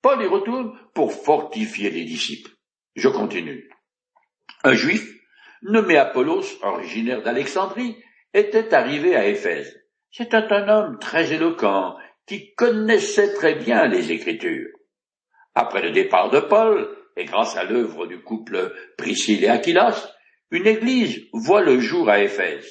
Paul 0.00 0.22
y 0.22 0.26
retourne 0.26 0.72
pour 0.94 1.12
fortifier 1.12 1.90
les 1.90 2.04
disciples. 2.04 2.52
Je 2.96 3.08
continue. 3.08 3.68
Un 4.64 4.72
juif, 4.72 5.06
nommé 5.60 5.98
Apollos, 5.98 6.46
originaire 6.62 7.22
d'Alexandrie, 7.22 7.94
était 8.32 8.72
arrivé 8.72 9.14
à 9.14 9.28
Éphèse. 9.28 9.78
C'était 10.10 10.50
un 10.50 10.66
homme 10.68 10.98
très 10.98 11.30
éloquent, 11.34 11.94
qui 12.26 12.54
connaissait 12.54 13.34
très 13.34 13.56
bien 13.56 13.86
les 13.86 14.12
Écritures. 14.12 14.70
Après 15.54 15.82
le 15.82 15.90
départ 15.90 16.30
de 16.30 16.40
Paul, 16.40 16.88
et 17.18 17.26
grâce 17.26 17.54
à 17.58 17.64
l'œuvre 17.64 18.06
du 18.06 18.22
couple 18.22 18.72
Priscille 18.96 19.44
et 19.44 19.48
Aquilas, 19.48 20.10
une 20.50 20.66
église 20.66 21.20
voit 21.34 21.60
le 21.60 21.80
jour 21.80 22.08
à 22.08 22.20
Éphèse. 22.20 22.66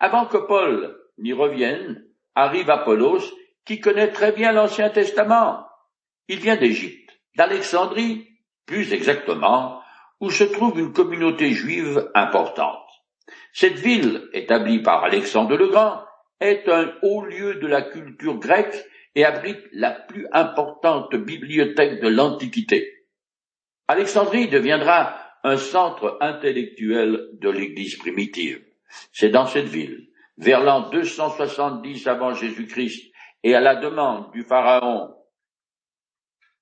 Avant 0.00 0.24
que 0.24 0.38
Paul 0.38 0.96
n'y 1.18 1.34
revienne, 1.34 2.05
arrive 2.36 2.70
Apollos, 2.70 3.22
qui 3.64 3.80
connaît 3.80 4.12
très 4.12 4.30
bien 4.30 4.52
l'Ancien 4.52 4.90
Testament. 4.90 5.66
Il 6.28 6.38
vient 6.38 6.56
d'Égypte, 6.56 7.10
d'Alexandrie, 7.36 8.28
plus 8.66 8.92
exactement, 8.92 9.80
où 10.20 10.30
se 10.30 10.44
trouve 10.44 10.78
une 10.78 10.92
communauté 10.92 11.50
juive 11.50 12.10
importante. 12.14 12.86
Cette 13.52 13.78
ville, 13.78 14.28
établie 14.32 14.82
par 14.82 15.02
Alexandre 15.02 15.56
le 15.56 15.68
Grand, 15.68 16.02
est 16.40 16.68
un 16.68 16.92
haut 17.02 17.24
lieu 17.24 17.54
de 17.56 17.66
la 17.66 17.82
culture 17.82 18.38
grecque 18.38 18.84
et 19.14 19.24
abrite 19.24 19.62
la 19.72 19.92
plus 19.92 20.26
importante 20.32 21.14
bibliothèque 21.14 22.00
de 22.00 22.08
l'Antiquité. 22.08 22.92
Alexandrie 23.88 24.48
deviendra 24.48 25.18
un 25.42 25.56
centre 25.56 26.18
intellectuel 26.20 27.28
de 27.40 27.48
l'Église 27.48 27.96
primitive. 27.96 28.62
C'est 29.12 29.30
dans 29.30 29.46
cette 29.46 29.68
ville 29.68 30.05
vers 30.38 30.60
l'an 30.60 30.90
270 30.90 32.06
avant 32.06 32.34
Jésus-Christ 32.34 33.12
et 33.42 33.54
à 33.54 33.60
la 33.60 33.76
demande 33.76 34.30
du 34.32 34.42
pharaon 34.42 35.14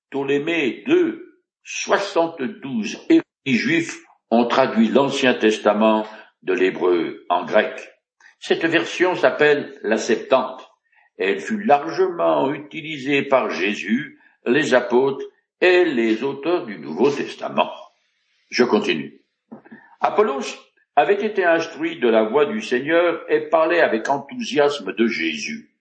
Ptolémée 0.09 0.83
II, 0.87 1.15
72 1.63 2.97
érudits 3.09 3.23
juifs 3.45 4.01
ont 4.29 4.45
traduit 4.45 4.87
l'Ancien 4.87 5.33
Testament 5.33 6.05
de 6.43 6.53
l'hébreu 6.53 7.25
en 7.29 7.45
grec. 7.45 7.91
Cette 8.39 8.65
version 8.65 9.15
s'appelle 9.15 9.77
la 9.81 9.97
Septante. 9.97 10.69
Elle 11.17 11.39
fut 11.39 11.63
largement 11.63 12.51
utilisée 12.53 13.23
par 13.23 13.49
Jésus, 13.49 14.19
les 14.45 14.73
apôtres 14.73 15.25
et 15.61 15.85
les 15.85 16.23
auteurs 16.23 16.65
du 16.65 16.77
Nouveau 16.77 17.09
Testament. 17.09 17.71
Je 18.49 18.63
continue. 18.63 19.21
Apollos 20.01 20.55
avait 20.95 21.25
été 21.25 21.43
instruit 21.43 21.99
de 21.99 22.07
la 22.07 22.23
voix 22.23 22.45
du 22.45 22.61
Seigneur 22.61 23.23
et 23.29 23.49
parlait 23.49 23.81
avec 23.81 24.07
enthousiasme 24.09 24.93
de 24.93 25.07
Jésus. 25.07 25.75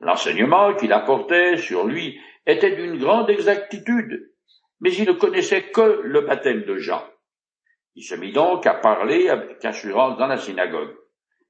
L'enseignement 0.00 0.74
qu'il 0.74 0.92
apportait 0.92 1.56
sur 1.56 1.86
lui 1.86 2.20
était 2.46 2.76
d'une 2.76 2.98
grande 2.98 3.30
exactitude, 3.30 4.30
mais 4.80 4.92
il 4.92 5.06
ne 5.06 5.12
connaissait 5.12 5.70
que 5.70 6.00
le 6.02 6.22
baptême 6.22 6.62
de 6.62 6.76
Jean. 6.76 7.02
Il 7.96 8.02
se 8.02 8.14
mit 8.14 8.32
donc 8.32 8.66
à 8.66 8.74
parler 8.74 9.28
avec 9.28 9.64
assurance 9.64 10.18
dans 10.18 10.26
la 10.26 10.36
synagogue. 10.36 10.94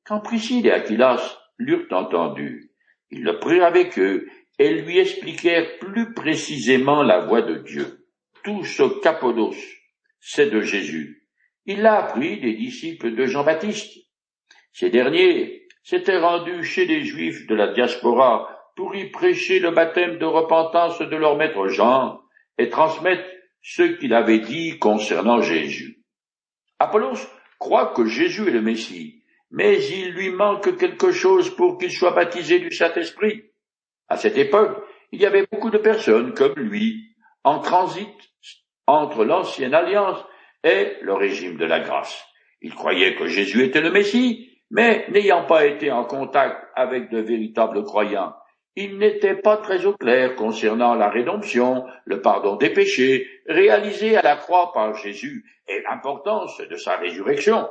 Quand 0.04 0.20
Priscille 0.20 0.66
et 0.66 0.72
Aquilas 0.72 1.38
l'eurent 1.58 1.92
entendu, 1.92 2.70
ils 3.10 3.22
le 3.22 3.38
prirent 3.38 3.64
avec 3.64 3.98
eux 3.98 4.28
et 4.58 4.74
lui 4.82 4.98
expliquèrent 4.98 5.78
plus 5.78 6.12
précisément 6.14 7.02
la 7.02 7.20
voix 7.20 7.42
de 7.42 7.56
Dieu. 7.56 8.06
Tout 8.44 8.64
ce 8.64 8.82
qu'Apollos 9.00 9.54
c'est 10.20 10.50
de 10.50 10.60
Jésus 10.60 11.19
il 11.66 11.82
l'a 11.82 12.04
appris 12.04 12.40
des 12.40 12.54
disciples 12.54 13.14
de 13.14 13.26
Jean-Baptiste. 13.26 13.98
Ces 14.72 14.90
derniers 14.90 15.68
s'étaient 15.82 16.18
rendus 16.18 16.64
chez 16.64 16.86
les 16.86 17.02
Juifs 17.02 17.46
de 17.46 17.54
la 17.54 17.72
diaspora 17.72 18.48
pour 18.76 18.94
y 18.94 19.10
prêcher 19.10 19.58
le 19.58 19.70
baptême 19.70 20.18
de 20.18 20.24
repentance 20.24 21.00
de 21.00 21.16
leur 21.16 21.36
maître 21.36 21.68
Jean 21.68 22.20
et 22.58 22.68
transmettre 22.68 23.28
ce 23.62 23.82
qu'il 23.82 24.14
avait 24.14 24.38
dit 24.38 24.78
concernant 24.78 25.40
Jésus. 25.40 26.02
Apollos 26.78 27.18
croit 27.58 27.92
que 27.94 28.06
Jésus 28.06 28.48
est 28.48 28.52
le 28.52 28.62
Messie, 28.62 29.22
mais 29.50 29.82
il 29.84 30.12
lui 30.12 30.30
manque 30.30 30.78
quelque 30.78 31.12
chose 31.12 31.54
pour 31.54 31.76
qu'il 31.78 31.90
soit 31.90 32.12
baptisé 32.12 32.58
du 32.58 32.72
Saint-Esprit. 32.72 33.42
À 34.08 34.16
cette 34.16 34.38
époque, 34.38 34.82
il 35.12 35.20
y 35.20 35.26
avait 35.26 35.46
beaucoup 35.50 35.70
de 35.70 35.78
personnes 35.78 36.34
comme 36.34 36.54
lui, 36.54 37.14
en 37.44 37.58
transit 37.58 38.08
entre 38.86 39.24
l'ancienne 39.24 39.74
alliance 39.74 40.24
et 40.64 40.96
le 41.02 41.14
régime 41.14 41.56
de 41.56 41.64
la 41.64 41.80
grâce. 41.80 42.24
Il 42.60 42.74
croyait 42.74 43.16
que 43.16 43.26
Jésus 43.26 43.64
était 43.64 43.80
le 43.80 43.90
Messie, 43.90 44.50
mais 44.70 45.06
n'ayant 45.10 45.44
pas 45.46 45.66
été 45.66 45.90
en 45.90 46.04
contact 46.04 46.56
avec 46.76 47.10
de 47.10 47.20
véritables 47.20 47.82
croyants, 47.84 48.34
il 48.76 48.98
n'était 48.98 49.34
pas 49.34 49.56
très 49.56 49.84
au 49.84 49.94
clair 49.94 50.36
concernant 50.36 50.94
la 50.94 51.10
rédemption, 51.10 51.84
le 52.04 52.22
pardon 52.22 52.56
des 52.56 52.70
péchés, 52.70 53.28
réalisé 53.46 54.16
à 54.16 54.22
la 54.22 54.36
croix 54.36 54.72
par 54.72 54.94
Jésus, 54.94 55.44
et 55.66 55.82
l'importance 55.82 56.60
de 56.60 56.76
sa 56.76 56.96
résurrection. 56.96 57.68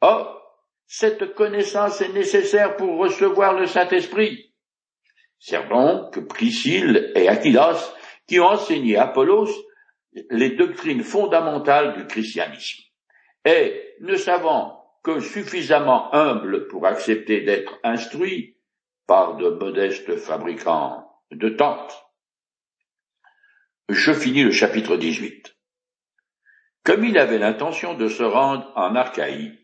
Or, 0.00 0.42
cette 0.86 1.34
connaissance 1.34 2.00
est 2.02 2.12
nécessaire 2.12 2.76
pour 2.76 2.98
recevoir 2.98 3.54
le 3.54 3.66
Saint-Esprit. 3.66 4.52
C'est 5.38 5.68
donc 5.68 6.26
Priscille 6.28 7.10
et 7.14 7.28
Aquilas 7.28 7.94
qui 8.26 8.38
ont 8.38 8.46
enseigné 8.46 8.96
Apollos 8.96 9.48
les 10.30 10.50
doctrines 10.50 11.02
fondamentales 11.02 11.96
du 11.96 12.06
christianisme. 12.06 12.82
Et 13.44 13.94
ne 14.00 14.16
savant 14.16 14.82
que 15.02 15.20
suffisamment 15.20 16.14
humble 16.14 16.68
pour 16.68 16.86
accepter 16.86 17.40
d'être 17.40 17.78
instruit 17.82 18.56
par 19.06 19.36
de 19.36 19.48
modestes 19.48 20.16
fabricants 20.16 21.08
de 21.30 21.48
tentes, 21.48 22.04
je 23.88 24.12
finis 24.12 24.44
le 24.44 24.52
chapitre 24.52 24.96
18. 24.96 25.56
Comme 26.84 27.04
il 27.04 27.18
avait 27.18 27.38
l'intention 27.38 27.94
de 27.94 28.08
se 28.08 28.22
rendre 28.22 28.72
en 28.76 28.94
Archaïe, 28.94 29.58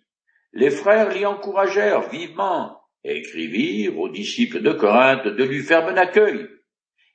les 0.53 0.71
frères 0.71 1.11
l'y 1.11 1.25
encouragèrent 1.25 2.09
vivement 2.09 2.81
et 3.05 3.19
écrivirent 3.19 3.99
aux 3.99 4.09
disciples 4.09 4.61
de 4.61 4.73
Corinthe 4.73 5.27
de 5.27 5.45
lui 5.45 5.63
faire 5.63 5.85
bon 5.85 5.99
accueil. 5.99 6.49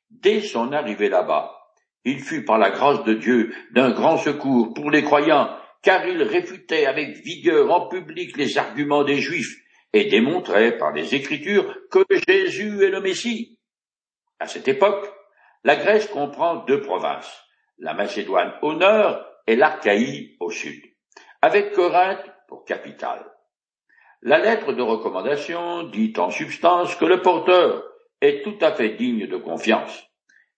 Dès 0.10 0.42
son 0.42 0.72
arrivée 0.72 1.10
là-bas, 1.10 1.52
il 2.06 2.20
fut 2.20 2.44
par 2.44 2.58
la 2.58 2.70
grâce 2.70 3.04
de 3.04 3.14
Dieu 3.14 3.54
d'un 3.72 3.92
grand 3.92 4.18
secours 4.18 4.74
pour 4.74 4.92
les 4.92 5.04
croyants 5.04 5.50
car 5.84 6.08
il 6.08 6.24
réfutait 6.24 6.86
avec 6.86 7.18
vigueur 7.18 7.72
en 7.72 7.88
public 7.88 8.38
les 8.38 8.58
arguments 8.58 9.04
des 9.04 9.18
Juifs 9.18 9.56
et 9.92 10.06
démontrait 10.06 10.78
par 10.78 10.94
les 10.94 11.14
Écritures 11.14 11.76
que 11.92 12.04
Jésus 12.28 12.84
est 12.84 12.90
le 12.90 13.02
Messie. 13.02 13.60
À 14.40 14.48
cette 14.48 14.68
époque, 14.68 15.12
la 15.64 15.76
Grèce 15.76 16.08
comprend 16.08 16.64
deux 16.66 16.82
provinces, 16.82 17.44
la 17.78 17.94
Macédoine 17.94 18.54
au 18.62 18.74
nord 18.74 19.24
et 19.46 19.56
l'Archaïe 19.56 20.36
au 20.40 20.50
sud, 20.50 20.82
avec 21.42 21.74
Corinthe 21.74 22.26
pour 22.48 22.66
capitale. 22.66 23.26
La 24.22 24.40
lettre 24.40 24.72
de 24.72 24.82
recommandation 24.82 25.84
dit 25.84 26.14
en 26.18 26.30
substance 26.30 26.96
que 26.96 27.06
le 27.06 27.22
porteur 27.22 27.84
est 28.22 28.42
tout 28.42 28.58
à 28.62 28.72
fait 28.72 28.92
digne 28.92 29.28
de 29.28 29.38
confiance. 29.38 30.06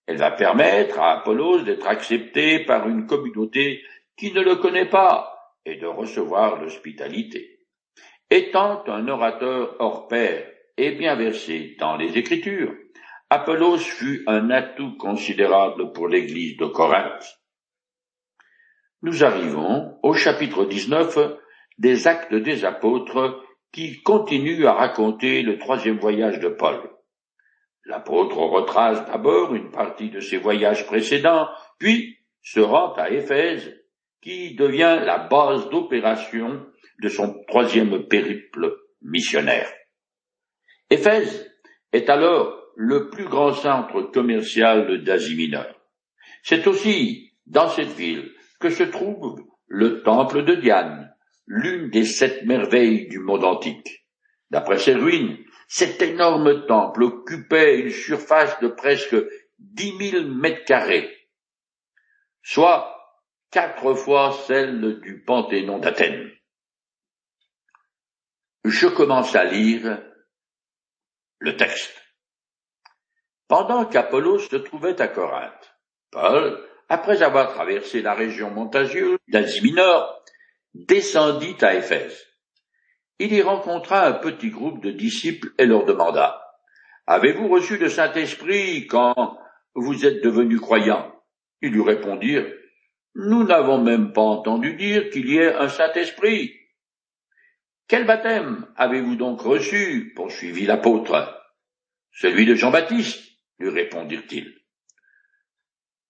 Elle 0.08 0.18
va 0.18 0.32
permettre 0.32 1.00
à 1.00 1.20
Apollos 1.20 1.64
d'être 1.64 1.88
accepté 1.88 2.60
par 2.60 2.88
une 2.88 3.08
communauté 3.08 3.82
qui 4.18 4.32
ne 4.34 4.42
le 4.42 4.56
connaît 4.56 4.90
pas 4.90 5.54
et 5.66 5.76
de 5.76 5.88
recevoir 5.88 6.62
l'hospitalité. 6.62 7.60
Étant 8.30 8.84
un 8.88 9.08
orateur 9.08 9.76
hors 9.80 10.08
pair 10.08 10.48
et 10.78 10.92
bien 10.92 11.16
versé 11.16 11.76
dans 11.80 11.98
les 11.98 12.18
Écritures, 12.18 12.74
Apollos 13.30 13.80
fut 13.80 14.24
un 14.28 14.52
atout 14.52 14.96
considérable 14.98 15.92
pour 15.94 16.08
l'Église 16.08 16.58
de 16.58 16.66
Corinthe. 16.66 17.40
Nous 19.02 19.24
arrivons 19.24 19.98
au 20.04 20.14
chapitre 20.14 20.66
19 20.66 21.18
des 21.78 22.08
Actes 22.08 22.34
des 22.34 22.66
Apôtres 22.66 23.44
qui 23.72 24.02
continue 24.04 24.66
à 24.68 24.74
raconter 24.74 25.42
le 25.42 25.58
troisième 25.58 25.98
voyage 25.98 26.40
de 26.40 26.50
Paul. 26.50 26.95
L'apôtre 27.86 28.38
retrace 28.38 29.06
d'abord 29.06 29.54
une 29.54 29.70
partie 29.70 30.10
de 30.10 30.20
ses 30.20 30.38
voyages 30.38 30.86
précédents, 30.88 31.48
puis 31.78 32.18
se 32.42 32.60
rend 32.60 32.94
à 32.94 33.12
Éphèse, 33.12 33.76
qui 34.22 34.56
devient 34.56 35.00
la 35.04 35.20
base 35.20 35.70
d'opération 35.70 36.66
de 37.02 37.10
son 37.10 37.44
troisième 37.48 38.08
périple 38.08 38.76
missionnaire. 39.04 39.72
Éphèse 40.90 41.52
est 41.94 42.10
alors 42.10 42.60
le 42.76 43.10
plus 43.10 43.26
grand 43.26 43.54
centre 43.54 44.02
commercial 44.02 45.04
d'Asie 45.04 45.36
mineure. 45.36 45.76
C'est 46.42 46.66
aussi 46.68 47.34
dans 47.46 47.70
cette 47.70 47.94
ville 47.94 48.32
que 48.60 48.70
se 48.70 48.84
trouve 48.84 49.44
le 49.68 50.02
temple 50.02 50.44
de 50.44 50.56
Diane, 50.56 51.14
l'une 51.46 51.90
des 51.90 52.06
sept 52.06 52.46
merveilles 52.46 53.08
du 53.08 53.20
monde 53.20 53.44
antique. 53.44 54.06
D'après 54.50 54.78
ces 54.78 54.94
ruines, 54.94 55.38
cet 55.68 56.02
énorme 56.02 56.66
temple 56.68 57.04
occupait 57.04 57.80
une 57.80 57.92
surface 57.92 58.60
de 58.60 58.68
presque 58.68 59.16
dix 59.60 59.94
mille 59.94 60.32
mètres 60.32 60.66
carrés, 60.66 61.30
soit 62.42 62.96
quatre 63.52 63.94
fois 63.96 64.34
celle 64.48 65.00
du 65.02 65.24
Panthéon 65.24 65.80
d'Athènes. 65.80 66.32
Je 68.64 68.88
commence 68.88 69.36
à 69.36 69.44
lire 69.44 70.02
le 71.40 71.56
texte. 71.56 71.94
Pendant 73.48 73.86
qu'Apollos 73.86 74.40
se 74.40 74.56
trouvait 74.56 75.00
à 75.02 75.08
Corinthe, 75.08 75.76
Paul, 76.12 76.68
après 76.90 77.22
avoir 77.22 77.54
traversé 77.54 78.02
la 78.02 78.14
région 78.14 78.50
montagieuse 78.50 79.20
d'Asie 79.28 79.62
mineure, 79.62 80.24
descendit 80.74 81.56
à 81.62 81.76
Éphèse. 81.76 82.25
Il 83.20 83.34
y 83.34 83.42
rencontra 83.42 84.08
un 84.08 84.14
petit 84.14 84.50
groupe 84.50 84.84
de 84.84 84.92
disciples 84.92 85.54
et 85.58 85.66
leur 85.66 85.86
demanda 85.86 86.42
Avez-vous 87.08 87.48
reçu 87.48 87.78
le 87.78 87.88
Saint-Esprit 87.88 88.88
quand 88.88 89.38
vous 89.74 90.06
êtes 90.06 90.24
devenus 90.24 90.60
croyants? 90.60 91.14
Ils 91.62 91.72
lui 91.72 91.84
répondirent 91.84 92.52
Nous 93.14 93.44
n'avons 93.44 93.82
même 93.82 94.12
pas 94.12 94.22
entendu 94.22 94.76
dire 94.76 95.10
qu'il 95.12 95.30
y 95.30 95.38
ait 95.38 95.54
un 95.54 95.70
Saint-Esprit. 95.70 96.54
Quel 97.88 98.06
baptême 98.06 98.68
avez-vous 98.76 99.16
donc 99.16 99.42
reçu? 99.42 100.12
poursuivit 100.16 100.66
l'apôtre. 100.66 101.42
Celui 102.12 102.46
de 102.46 102.56
Jean-Baptiste, 102.56 103.24
lui 103.60 103.70
répondirent-ils. 103.70 104.56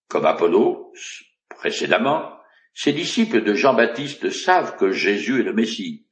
Comme 0.07 0.25
Apollo, 0.25 0.93
précédemment, 1.49 2.31
ces 2.73 2.93
disciples 2.93 3.43
de 3.43 3.53
Jean-Baptiste 3.53 4.29
savent 4.29 4.77
que 4.77 4.91
Jésus 4.91 5.41
est 5.41 5.43
le 5.43 5.53
Messie, 5.53 6.04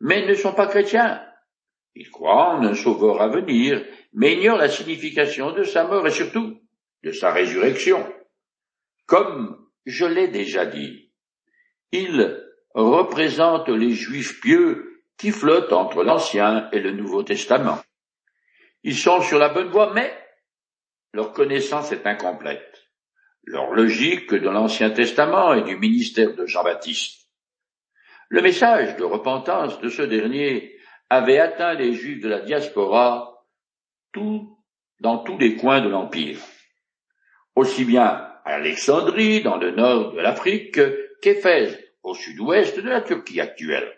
mais 0.00 0.26
ne 0.26 0.34
sont 0.34 0.52
pas 0.52 0.66
chrétiens. 0.66 1.22
Ils 1.94 2.10
croient 2.10 2.56
en 2.56 2.64
un 2.64 2.74
sauveur 2.74 3.20
à 3.20 3.28
venir, 3.28 3.84
mais 4.12 4.34
ignorent 4.34 4.58
la 4.58 4.68
signification 4.68 5.52
de 5.52 5.62
sa 5.62 5.84
mort 5.84 6.06
et 6.06 6.10
surtout 6.10 6.60
de 7.02 7.12
sa 7.12 7.32
résurrection. 7.32 8.04
Comme 9.06 9.56
je 9.86 10.04
l'ai 10.04 10.28
déjà 10.28 10.66
dit, 10.66 11.12
ils 11.92 12.42
représentent 12.74 13.68
les 13.68 13.92
juifs 13.92 14.40
pieux 14.40 15.02
qui 15.16 15.30
flottent 15.30 15.72
entre 15.72 16.02
l'Ancien 16.02 16.68
et 16.72 16.80
le 16.80 16.90
Nouveau 16.90 17.22
Testament. 17.22 17.80
Ils 18.82 18.96
sont 18.96 19.20
sur 19.20 19.38
la 19.38 19.48
bonne 19.48 19.70
voie, 19.70 19.92
mais 19.94 20.12
leur 21.12 21.32
connaissance 21.32 21.92
est 21.92 22.06
incomplète 22.06 22.84
leur 23.46 23.72
logique 23.72 24.32
de 24.32 24.48
l'Ancien 24.48 24.90
Testament 24.90 25.54
et 25.54 25.62
du 25.62 25.76
ministère 25.76 26.34
de 26.34 26.46
Jean-Baptiste. 26.46 27.23
Le 28.28 28.42
message 28.42 28.96
de 28.96 29.04
repentance 29.04 29.80
de 29.80 29.88
ce 29.88 30.02
dernier 30.02 30.76
avait 31.10 31.38
atteint 31.38 31.74
les 31.74 31.92
Juifs 31.92 32.22
de 32.22 32.28
la 32.28 32.40
diaspora 32.40 33.44
dans 35.00 35.18
tous 35.18 35.38
les 35.38 35.56
coins 35.56 35.80
de 35.80 35.88
l'Empire, 35.88 36.38
aussi 37.54 37.84
bien 37.84 38.02
à 38.02 38.40
Alexandrie, 38.44 39.42
dans 39.42 39.56
le 39.56 39.72
nord 39.72 40.12
de 40.12 40.20
l'Afrique, 40.20 40.80
qu'Éphèse, 41.20 41.78
au 42.02 42.14
sud-ouest 42.14 42.78
de 42.78 42.88
la 42.88 43.00
Turquie 43.00 43.40
actuelle. 43.40 43.92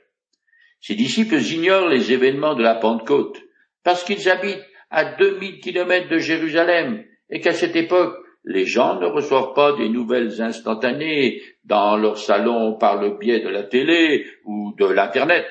Ces 0.80 0.94
disciples 0.94 1.40
ignorent 1.40 1.88
les 1.88 2.12
événements 2.12 2.54
de 2.54 2.62
la 2.62 2.74
Pentecôte, 2.74 3.40
parce 3.82 4.04
qu'ils 4.04 4.28
habitent 4.28 4.66
à 4.90 5.04
2000 5.04 5.60
kilomètres 5.60 6.08
de 6.08 6.18
Jérusalem, 6.18 7.04
et 7.30 7.40
qu'à 7.40 7.52
cette 7.52 7.76
époque, 7.76 8.16
les 8.46 8.64
gens 8.64 9.00
ne 9.00 9.06
reçoivent 9.06 9.54
pas 9.54 9.72
des 9.72 9.88
nouvelles 9.88 10.40
instantanées 10.40 11.42
dans 11.64 11.96
leur 11.96 12.16
salon 12.16 12.78
par 12.78 13.00
le 13.00 13.18
biais 13.18 13.40
de 13.40 13.48
la 13.48 13.64
télé 13.64 14.24
ou 14.44 14.72
de 14.78 14.86
l'Internet. 14.86 15.44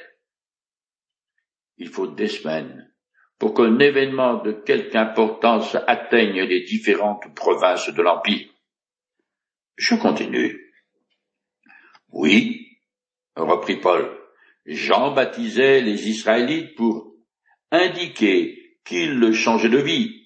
Il 1.78 1.90
faut 1.90 2.08
des 2.08 2.28
semaines 2.28 2.90
pour 3.38 3.54
qu'un 3.54 3.80
événement 3.80 4.42
de 4.42 4.54
quelque 4.54 4.96
importance 4.96 5.76
atteigne 5.88 6.42
les 6.44 6.62
différentes 6.62 7.36
provinces 7.36 7.94
de 7.94 8.02
l'Empire. 8.02 8.48
Je 9.76 9.96
continue. 9.96 10.72
Oui, 12.14 12.80
reprit 13.36 13.76
Paul, 13.76 14.10
Jean 14.66 15.12
baptisait 15.12 15.82
les 15.82 16.08
Israélites 16.08 16.76
pour 16.76 17.14
indiquer 17.72 18.78
qu'ils 18.86 19.34
changeaient 19.34 19.68
de 19.68 19.80
vie, 19.80 20.25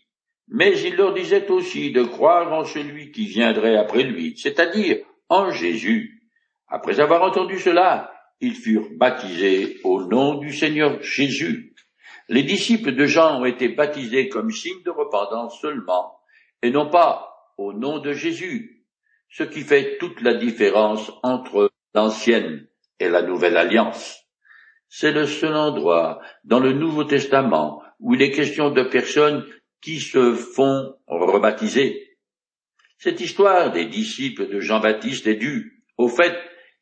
mais 0.49 0.79
il 0.81 0.95
leur 0.95 1.13
disait 1.13 1.49
aussi 1.49 1.91
de 1.91 2.03
croire 2.03 2.51
en 2.53 2.65
celui 2.65 3.12
qui 3.12 3.25
viendrait 3.25 3.77
après 3.77 4.03
lui, 4.03 4.35
c'est-à-dire 4.38 4.97
en 5.29 5.51
Jésus. 5.51 6.23
Après 6.67 6.99
avoir 6.99 7.23
entendu 7.23 7.59
cela, 7.59 8.12
ils 8.41 8.55
furent 8.55 8.89
baptisés 8.97 9.77
au 9.83 10.03
nom 10.03 10.35
du 10.35 10.51
Seigneur 10.53 11.01
Jésus. 11.01 11.73
Les 12.29 12.43
disciples 12.43 12.93
de 12.93 13.05
Jean 13.05 13.41
ont 13.41 13.45
été 13.45 13.69
baptisés 13.69 14.29
comme 14.29 14.51
signe 14.51 14.81
de 14.83 14.91
repentance 14.91 15.59
seulement, 15.59 16.19
et 16.62 16.71
non 16.71 16.89
pas 16.89 17.29
au 17.57 17.73
nom 17.73 17.99
de 17.99 18.13
Jésus, 18.13 18.85
ce 19.29 19.43
qui 19.43 19.62
fait 19.62 19.97
toute 19.97 20.21
la 20.21 20.33
différence 20.33 21.12
entre 21.23 21.71
l'ancienne 21.93 22.67
et 22.99 23.09
la 23.09 23.21
nouvelle 23.21 23.57
alliance. 23.57 24.23
C'est 24.88 25.12
le 25.12 25.27
seul 25.27 25.55
endroit 25.55 26.19
dans 26.43 26.59
le 26.59 26.73
Nouveau 26.73 27.03
Testament 27.03 27.83
où 27.99 28.15
il 28.15 28.21
est 28.21 28.31
question 28.31 28.71
de 28.71 28.81
personnes 28.83 29.45
qui 29.81 29.99
se 29.99 30.33
font 30.33 30.95
rebaptiser. 31.07 32.17
Cette 32.97 33.21
histoire 33.21 33.71
des 33.71 33.85
disciples 33.85 34.49
de 34.49 34.59
Jean-Baptiste 34.59 35.27
est 35.27 35.35
due 35.35 35.83
au 35.97 36.07
fait 36.09 36.37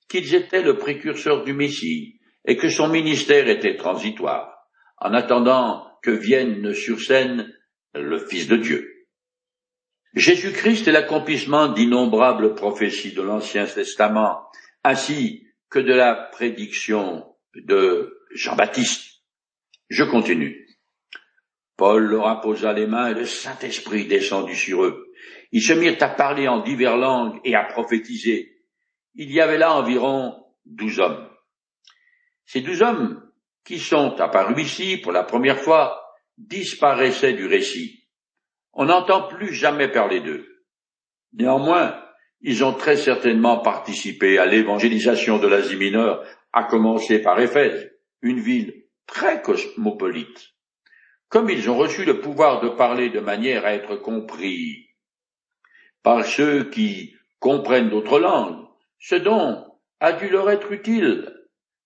qu'ils 0.10 0.34
étaient 0.34 0.64
le 0.64 0.78
précurseur 0.78 1.44
du 1.44 1.54
Messie 1.54 2.20
et 2.46 2.56
que 2.58 2.70
son 2.70 2.88
ministère 2.88 3.48
était 3.48 3.76
transitoire, 3.76 4.52
en 4.98 5.14
attendant 5.14 5.86
que 6.02 6.12
vienne 6.12 6.74
sur 6.74 7.00
scène 7.00 7.54
le 7.94 8.18
Fils 8.18 8.48
de 8.48 8.58
Dieu. 8.58 9.06
Jésus-Christ 10.14 10.88
est 10.88 10.92
l'accomplissement 10.92 11.68
d'innombrables 11.68 12.56
prophéties 12.56 13.14
de 13.14 13.22
l'Ancien 13.22 13.66
Testament, 13.66 14.50
ainsi 14.84 15.46
que 15.70 15.80
de 15.80 15.94
la 15.94 16.16
prédiction 16.32 17.26
de 17.54 18.18
Jean-Baptiste. 18.34 19.22
Je 19.90 20.04
continue. 20.04 20.67
Paul 21.78 22.06
leur 22.08 22.28
imposa 22.28 22.74
les 22.74 22.88
mains 22.88 23.12
et 23.12 23.14
le 23.14 23.26
Saint-Esprit 23.26 24.08
descendit 24.08 24.56
sur 24.56 24.84
eux. 24.84 25.14
Ils 25.52 25.62
se 25.62 25.74
mirent 25.74 26.02
à 26.02 26.10
parler 26.10 26.48
en 26.48 26.62
diverses 26.62 27.00
langues 27.00 27.40
et 27.44 27.56
à 27.56 27.64
prophétiser. 27.64 28.64
Il 29.14 29.32
y 29.32 29.40
avait 29.40 29.60
là 29.60 29.74
environ 29.74 30.44
douze 30.66 31.00
hommes. 31.00 31.30
Ces 32.46 32.62
douze 32.62 32.82
hommes, 32.82 33.24
qui 33.64 33.80
sont 33.80 34.20
apparus 34.20 34.60
ici 34.60 34.98
pour 34.98 35.12
la 35.12 35.24
première 35.24 35.60
fois, 35.60 36.02
disparaissaient 36.38 37.34
du 37.34 37.46
récit. 37.46 38.08
On 38.74 38.86
n'entend 38.86 39.28
plus 39.28 39.54
jamais 39.54 39.90
parler 39.90 40.22
d'eux. 40.22 40.48
Néanmoins, 41.34 42.02
ils 42.42 42.64
ont 42.64 42.74
très 42.74 42.96
certainement 42.96 43.60
participé 43.60 44.38
à 44.38 44.46
l'évangélisation 44.46 45.40
de 45.40 45.48
l'Asie 45.48 45.76
mineure, 45.76 46.24
à 46.54 46.64
commencer 46.64 47.20
par 47.22 47.40
Éphèse, 47.40 47.92
une 48.22 48.40
ville 48.40 48.86
très 49.06 49.42
cosmopolite. 49.42 50.57
Comme 51.30 51.50
ils 51.50 51.70
ont 51.70 51.78
reçu 51.78 52.06
le 52.06 52.22
pouvoir 52.22 52.62
de 52.62 52.70
parler 52.70 53.10
de 53.10 53.20
manière 53.20 53.66
à 53.66 53.74
être 53.74 53.98
compris 53.98 54.88
par 56.02 56.26
ceux 56.26 56.70
qui 56.70 57.16
comprennent 57.40 57.90
d'autres 57.90 58.20
langues, 58.20 58.66
ce 59.00 59.16
don 59.16 59.66
a 60.00 60.14
dû 60.14 60.30
leur 60.30 60.50
être 60.50 60.72
utile. 60.72 61.34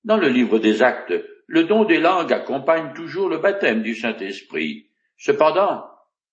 Dans 0.03 0.17
le 0.17 0.27
livre 0.27 0.59
des 0.59 0.83
actes, 0.83 1.13
le 1.47 1.63
don 1.63 1.85
des 1.85 1.99
langues 1.99 2.31
accompagne 2.31 2.93
toujours 2.93 3.29
le 3.29 3.39
baptême 3.39 3.81
du 3.81 3.95
Saint-Esprit. 3.95 4.89
Cependant, 5.17 5.85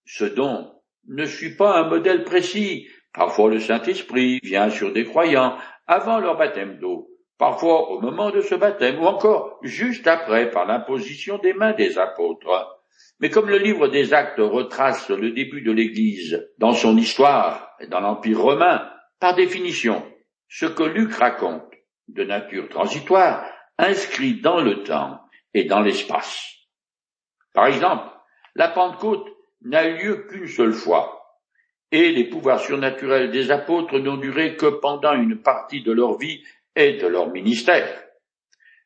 ce 0.04 0.24
don 0.24 0.70
ne 1.08 1.24
suit 1.24 1.56
pas 1.56 1.78
un 1.78 1.88
modèle 1.88 2.24
précis. 2.24 2.88
Parfois 3.14 3.50
le 3.50 3.58
Saint-Esprit 3.58 4.38
vient 4.42 4.68
sur 4.68 4.92
des 4.92 5.04
croyants 5.04 5.56
avant 5.86 6.20
leur 6.20 6.36
baptême 6.36 6.78
d'eau, 6.78 7.08
parfois 7.38 7.90
au 7.90 8.00
moment 8.00 8.30
de 8.30 8.42
ce 8.42 8.54
baptême, 8.54 9.00
ou 9.00 9.06
encore 9.06 9.58
juste 9.62 10.06
après 10.06 10.50
par 10.50 10.66
l'imposition 10.66 11.38
des 11.38 11.54
mains 11.54 11.72
des 11.72 11.98
apôtres. 11.98 12.77
Mais 13.20 13.30
comme 13.30 13.48
le 13.48 13.58
livre 13.58 13.88
des 13.88 14.14
actes 14.14 14.38
retrace 14.38 15.10
le 15.10 15.30
début 15.32 15.62
de 15.62 15.72
l'Église 15.72 16.48
dans 16.58 16.72
son 16.72 16.96
histoire 16.96 17.74
et 17.80 17.86
dans 17.86 18.00
l'Empire 18.00 18.40
romain, 18.40 18.90
par 19.20 19.34
définition, 19.34 20.04
ce 20.48 20.66
que 20.66 20.84
Luc 20.84 21.14
raconte, 21.14 21.64
de 22.08 22.24
nature 22.24 22.68
transitoire, 22.68 23.44
inscrit 23.76 24.40
dans 24.40 24.60
le 24.60 24.82
temps 24.82 25.20
et 25.54 25.64
dans 25.64 25.80
l'espace. 25.80 26.54
Par 27.54 27.66
exemple, 27.66 28.08
la 28.54 28.68
Pentecôte 28.68 29.28
n'a 29.62 29.86
eu 29.86 29.98
lieu 29.98 30.26
qu'une 30.28 30.46
seule 30.46 30.72
fois, 30.72 31.18
et 31.90 32.12
les 32.12 32.24
pouvoirs 32.24 32.60
surnaturels 32.60 33.30
des 33.30 33.50
apôtres 33.50 33.98
n'ont 33.98 34.16
duré 34.16 34.56
que 34.56 34.66
pendant 34.66 35.14
une 35.14 35.40
partie 35.40 35.82
de 35.82 35.92
leur 35.92 36.18
vie 36.18 36.42
et 36.76 36.94
de 36.94 37.06
leur 37.06 37.30
ministère. 37.30 38.04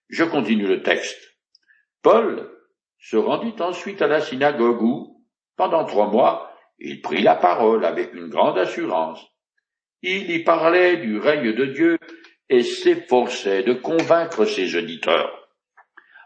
Je 0.08 0.24
continue 0.24 0.66
le 0.66 0.82
texte. 0.82 1.36
Paul 2.02 2.50
se 3.02 3.16
rendit 3.16 3.60
ensuite 3.60 4.00
à 4.00 4.06
la 4.06 4.20
synagogue 4.20 4.80
où, 4.80 5.22
pendant 5.56 5.84
trois 5.84 6.06
mois, 6.06 6.50
il 6.78 7.02
prit 7.02 7.22
la 7.22 7.34
parole 7.34 7.84
avec 7.84 8.14
une 8.14 8.28
grande 8.28 8.58
assurance. 8.58 9.20
Il 10.02 10.30
y 10.30 10.42
parlait 10.42 10.96
du 10.96 11.18
règne 11.18 11.52
de 11.52 11.66
Dieu 11.66 11.98
et 12.48 12.62
s'efforçait 12.62 13.64
de 13.64 13.74
convaincre 13.74 14.44
ses 14.44 14.76
auditeurs. 14.76 15.48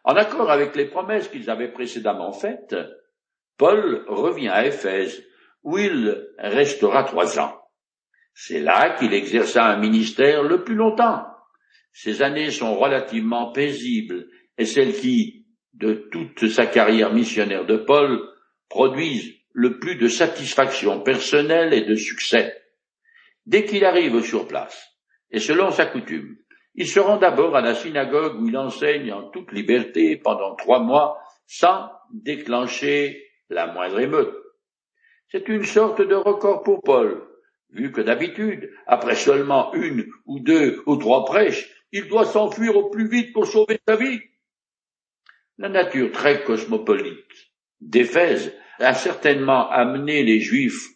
En 0.05 0.17
accord 0.17 0.51
avec 0.51 0.77
les 0.77 0.87
promesses 0.87 1.29
qu'ils 1.29 1.51
avaient 1.51 1.73
précédemment 1.73 2.33
faites, 2.33 2.77
Paul 3.57 4.05
revient 4.07 4.49
à 4.49 4.67
Éphèse, 4.67 5.25
où 5.62 5.79
il 5.79 6.29
restera 6.39 7.05
trois 7.05 7.41
ans. 7.41 7.59
C'est 8.35 8.61
là 8.61 8.97
qu'il 8.97 9.15
exerça 9.15 9.65
un 9.65 9.79
ministère 9.79 10.43
le 10.43 10.62
plus 10.62 10.75
longtemps. 10.75 11.25
Ces 11.93 12.21
années 12.21 12.51
sont 12.51 12.77
relativement 12.77 13.51
paisibles, 13.51 14.27
et 14.59 14.67
celles 14.67 14.93
qui, 14.93 15.45
de 15.77 16.09
toute 16.11 16.49
sa 16.49 16.67
carrière 16.67 17.12
missionnaire 17.12 17.67
de 17.67 17.77
Paul 17.77 18.21
produisent 18.69 19.35
le 19.53 19.79
plus 19.79 19.97
de 19.97 20.09
satisfaction 20.09 21.01
personnelle 21.01 21.73
et 21.73 21.83
de 21.83 21.95
succès. 21.95 22.55
Dès 23.47 23.65
qu'il 23.65 23.85
arrive 23.85 24.23
sur 24.23 24.49
place, 24.49 24.93
et 25.31 25.39
selon 25.39 25.71
sa 25.71 25.87
coutume, 25.87 26.37
il 26.75 26.87
se 26.87 27.01
rend 27.01 27.17
d'abord 27.17 27.57
à 27.57 27.61
la 27.61 27.75
synagogue 27.75 28.41
où 28.41 28.49
il 28.49 28.57
enseigne 28.57 29.12
en 29.12 29.31
toute 29.31 29.53
liberté 29.53 30.17
pendant 30.17 30.55
trois 30.57 30.81
mois 30.81 31.19
sans 31.47 31.91
déclencher 32.12 33.23
la 33.49 33.67
moindre 33.67 34.01
émeute. 34.01 34.35
C'est 35.31 35.49
une 35.49 35.65
sorte 35.65 36.03
de 36.03 36.15
record 36.15 36.62
pour 36.62 36.83
Paul, 36.83 37.27
vu 37.71 37.93
que 37.93 38.01
d'habitude, 38.01 38.71
après 38.87 39.15
seulement 39.15 39.73
une 39.75 40.07
ou 40.27 40.41
deux 40.41 40.83
ou 40.87 40.97
trois 40.97 41.25
prêches, 41.25 41.69
il 41.93 42.09
doit 42.09 42.27
s'enfuir 42.27 42.77
au 42.77 42.91
plus 42.91 43.09
vite 43.09 43.33
pour 43.33 43.47
sauver 43.47 43.79
sa 43.87 43.97
vie. 43.97 44.21
La 45.59 45.71
nature 45.71 46.12
très 46.12 46.45
cosmopolite 46.45 47.16
d'Éphèse 47.81 48.53
a 48.79 48.92
certainement 48.92 49.71
amené 49.71 50.23
les 50.23 50.38
Juifs 50.38 50.88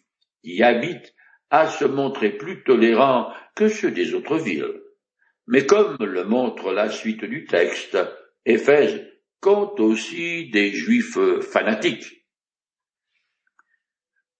qui 0.43 0.57
y 0.57 0.63
habitent 0.63 1.15
à 1.49 1.67
se 1.67 1.85
montrer 1.85 2.29
plus 2.37 2.63
tolérants 2.63 3.33
que 3.55 3.67
ceux 3.67 3.89
des 3.89 4.13
autres 4.13 4.37
villes. 4.37 4.81
Mais 5.47 5.65
comme 5.65 5.97
le 5.99 6.23
montre 6.25 6.71
la 6.71 6.89
suite 6.89 7.25
du 7.25 7.45
texte, 7.45 7.97
Éphèse 8.45 9.03
compte 9.39 9.79
aussi 9.79 10.49
des 10.51 10.71
Juifs 10.71 11.17
fanatiques. 11.41 12.27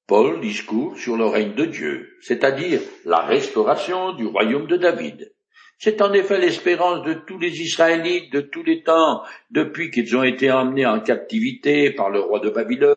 Paul 0.05 0.39
discourt 0.39 0.97
sur 0.97 1.17
le 1.17 1.25
règne 1.25 1.55
de 1.55 1.65
Dieu, 1.65 2.17
c'est-à-dire 2.21 2.81
la 3.05 3.21
restauration 3.21 4.13
du 4.13 4.27
royaume 4.27 4.67
de 4.67 4.77
David. 4.77 5.33
C'est 5.83 6.03
en 6.03 6.13
effet 6.13 6.37
l'espérance 6.37 7.03
de 7.07 7.15
tous 7.15 7.39
les 7.39 7.59
Israélites 7.59 8.31
de 8.31 8.41
tous 8.41 8.61
les 8.61 8.83
temps, 8.83 9.23
depuis 9.49 9.89
qu'ils 9.89 10.15
ont 10.15 10.21
été 10.21 10.51
emmenés 10.51 10.85
en 10.85 10.99
captivité 10.99 11.89
par 11.89 12.11
le 12.11 12.19
roi 12.19 12.39
de 12.39 12.51
Babylone, 12.51 12.93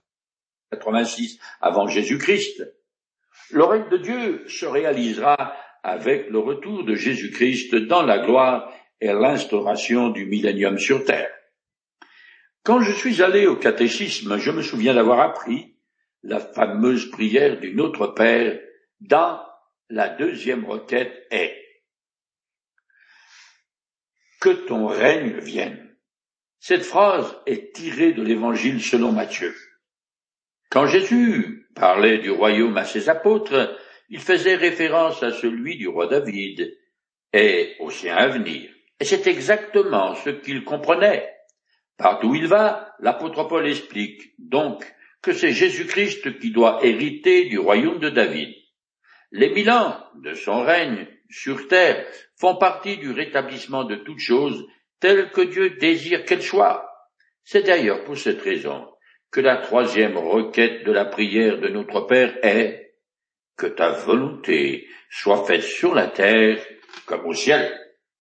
86 0.70 1.38
avant 1.62 1.86
Jésus-Christ. 1.86 2.62
Le 3.52 3.64
règne 3.64 3.88
de 3.88 3.96
Dieu 3.96 4.44
se 4.48 4.66
réalisera 4.66 5.56
avec 5.82 6.28
le 6.28 6.38
retour 6.38 6.84
de 6.84 6.94
Jésus-Christ 6.94 7.74
dans 7.74 8.02
la 8.02 8.18
gloire 8.18 8.70
et 9.00 9.14
l'instauration 9.14 10.10
du 10.10 10.26
millénium 10.26 10.76
sur 10.76 11.06
terre. 11.06 11.30
Quand 12.64 12.82
je 12.82 12.92
suis 12.92 13.22
allé 13.22 13.46
au 13.46 13.56
catéchisme, 13.56 14.36
je 14.36 14.50
me 14.50 14.60
souviens 14.60 14.92
d'avoir 14.92 15.20
appris 15.20 15.78
la 16.22 16.38
fameuse 16.38 17.10
prière 17.10 17.58
du 17.58 17.74
Notre 17.74 18.08
Père 18.08 18.60
dans 19.00 19.40
la 19.88 20.10
deuxième 20.10 20.66
requête 20.66 21.26
est 21.30 21.63
que 24.44 24.50
ton 24.50 24.86
règne 24.86 25.38
vienne. 25.38 25.96
Cette 26.60 26.84
phrase 26.84 27.34
est 27.46 27.74
tirée 27.74 28.12
de 28.12 28.22
l'évangile 28.22 28.82
selon 28.82 29.10
Matthieu. 29.10 29.54
Quand 30.70 30.86
Jésus 30.86 31.66
parlait 31.74 32.18
du 32.18 32.30
royaume 32.30 32.76
à 32.76 32.84
ses 32.84 33.08
apôtres, 33.08 33.74
il 34.10 34.20
faisait 34.20 34.56
référence 34.56 35.22
à 35.22 35.30
celui 35.30 35.78
du 35.78 35.88
roi 35.88 36.08
David 36.08 36.76
et 37.32 37.74
au 37.80 37.88
sien 37.88 38.16
à 38.16 38.28
venir. 38.28 38.70
Et 39.00 39.06
c'est 39.06 39.26
exactement 39.26 40.14
ce 40.14 40.28
qu'il 40.28 40.62
comprenait. 40.62 41.26
Partout 41.96 42.28
où 42.28 42.34
il 42.34 42.46
va, 42.46 42.94
l'apôtre 42.98 43.44
Paul 43.44 43.66
explique 43.66 44.34
donc 44.38 44.84
que 45.22 45.32
c'est 45.32 45.52
Jésus-Christ 45.52 46.38
qui 46.38 46.50
doit 46.50 46.80
hériter 46.82 47.46
du 47.46 47.58
royaume 47.58 47.98
de 47.98 48.10
David. 48.10 48.54
Les 49.32 49.48
mille 49.54 49.70
ans 49.70 50.04
de 50.22 50.34
son 50.34 50.62
règne 50.62 51.08
sur 51.34 51.66
terre 51.66 52.06
font 52.36 52.56
partie 52.56 52.96
du 52.96 53.10
rétablissement 53.10 53.84
de 53.84 53.96
toutes 53.96 54.20
choses 54.20 54.64
telles 55.00 55.30
que 55.30 55.40
Dieu 55.40 55.70
désire 55.70 56.24
qu'elles 56.24 56.42
soient. 56.42 56.88
C'est 57.42 57.66
d'ailleurs 57.66 58.04
pour 58.04 58.16
cette 58.16 58.40
raison 58.40 58.88
que 59.32 59.40
la 59.40 59.56
troisième 59.56 60.16
requête 60.16 60.84
de 60.84 60.92
la 60.92 61.04
prière 61.04 61.58
de 61.58 61.68
notre 61.68 62.02
Père 62.02 62.38
est 62.42 62.94
que 63.56 63.66
ta 63.66 63.90
volonté 63.90 64.86
soit 65.10 65.44
faite 65.44 65.64
sur 65.64 65.92
la 65.92 66.06
terre 66.06 66.64
comme 67.06 67.26
au 67.26 67.34
ciel. 67.34 67.83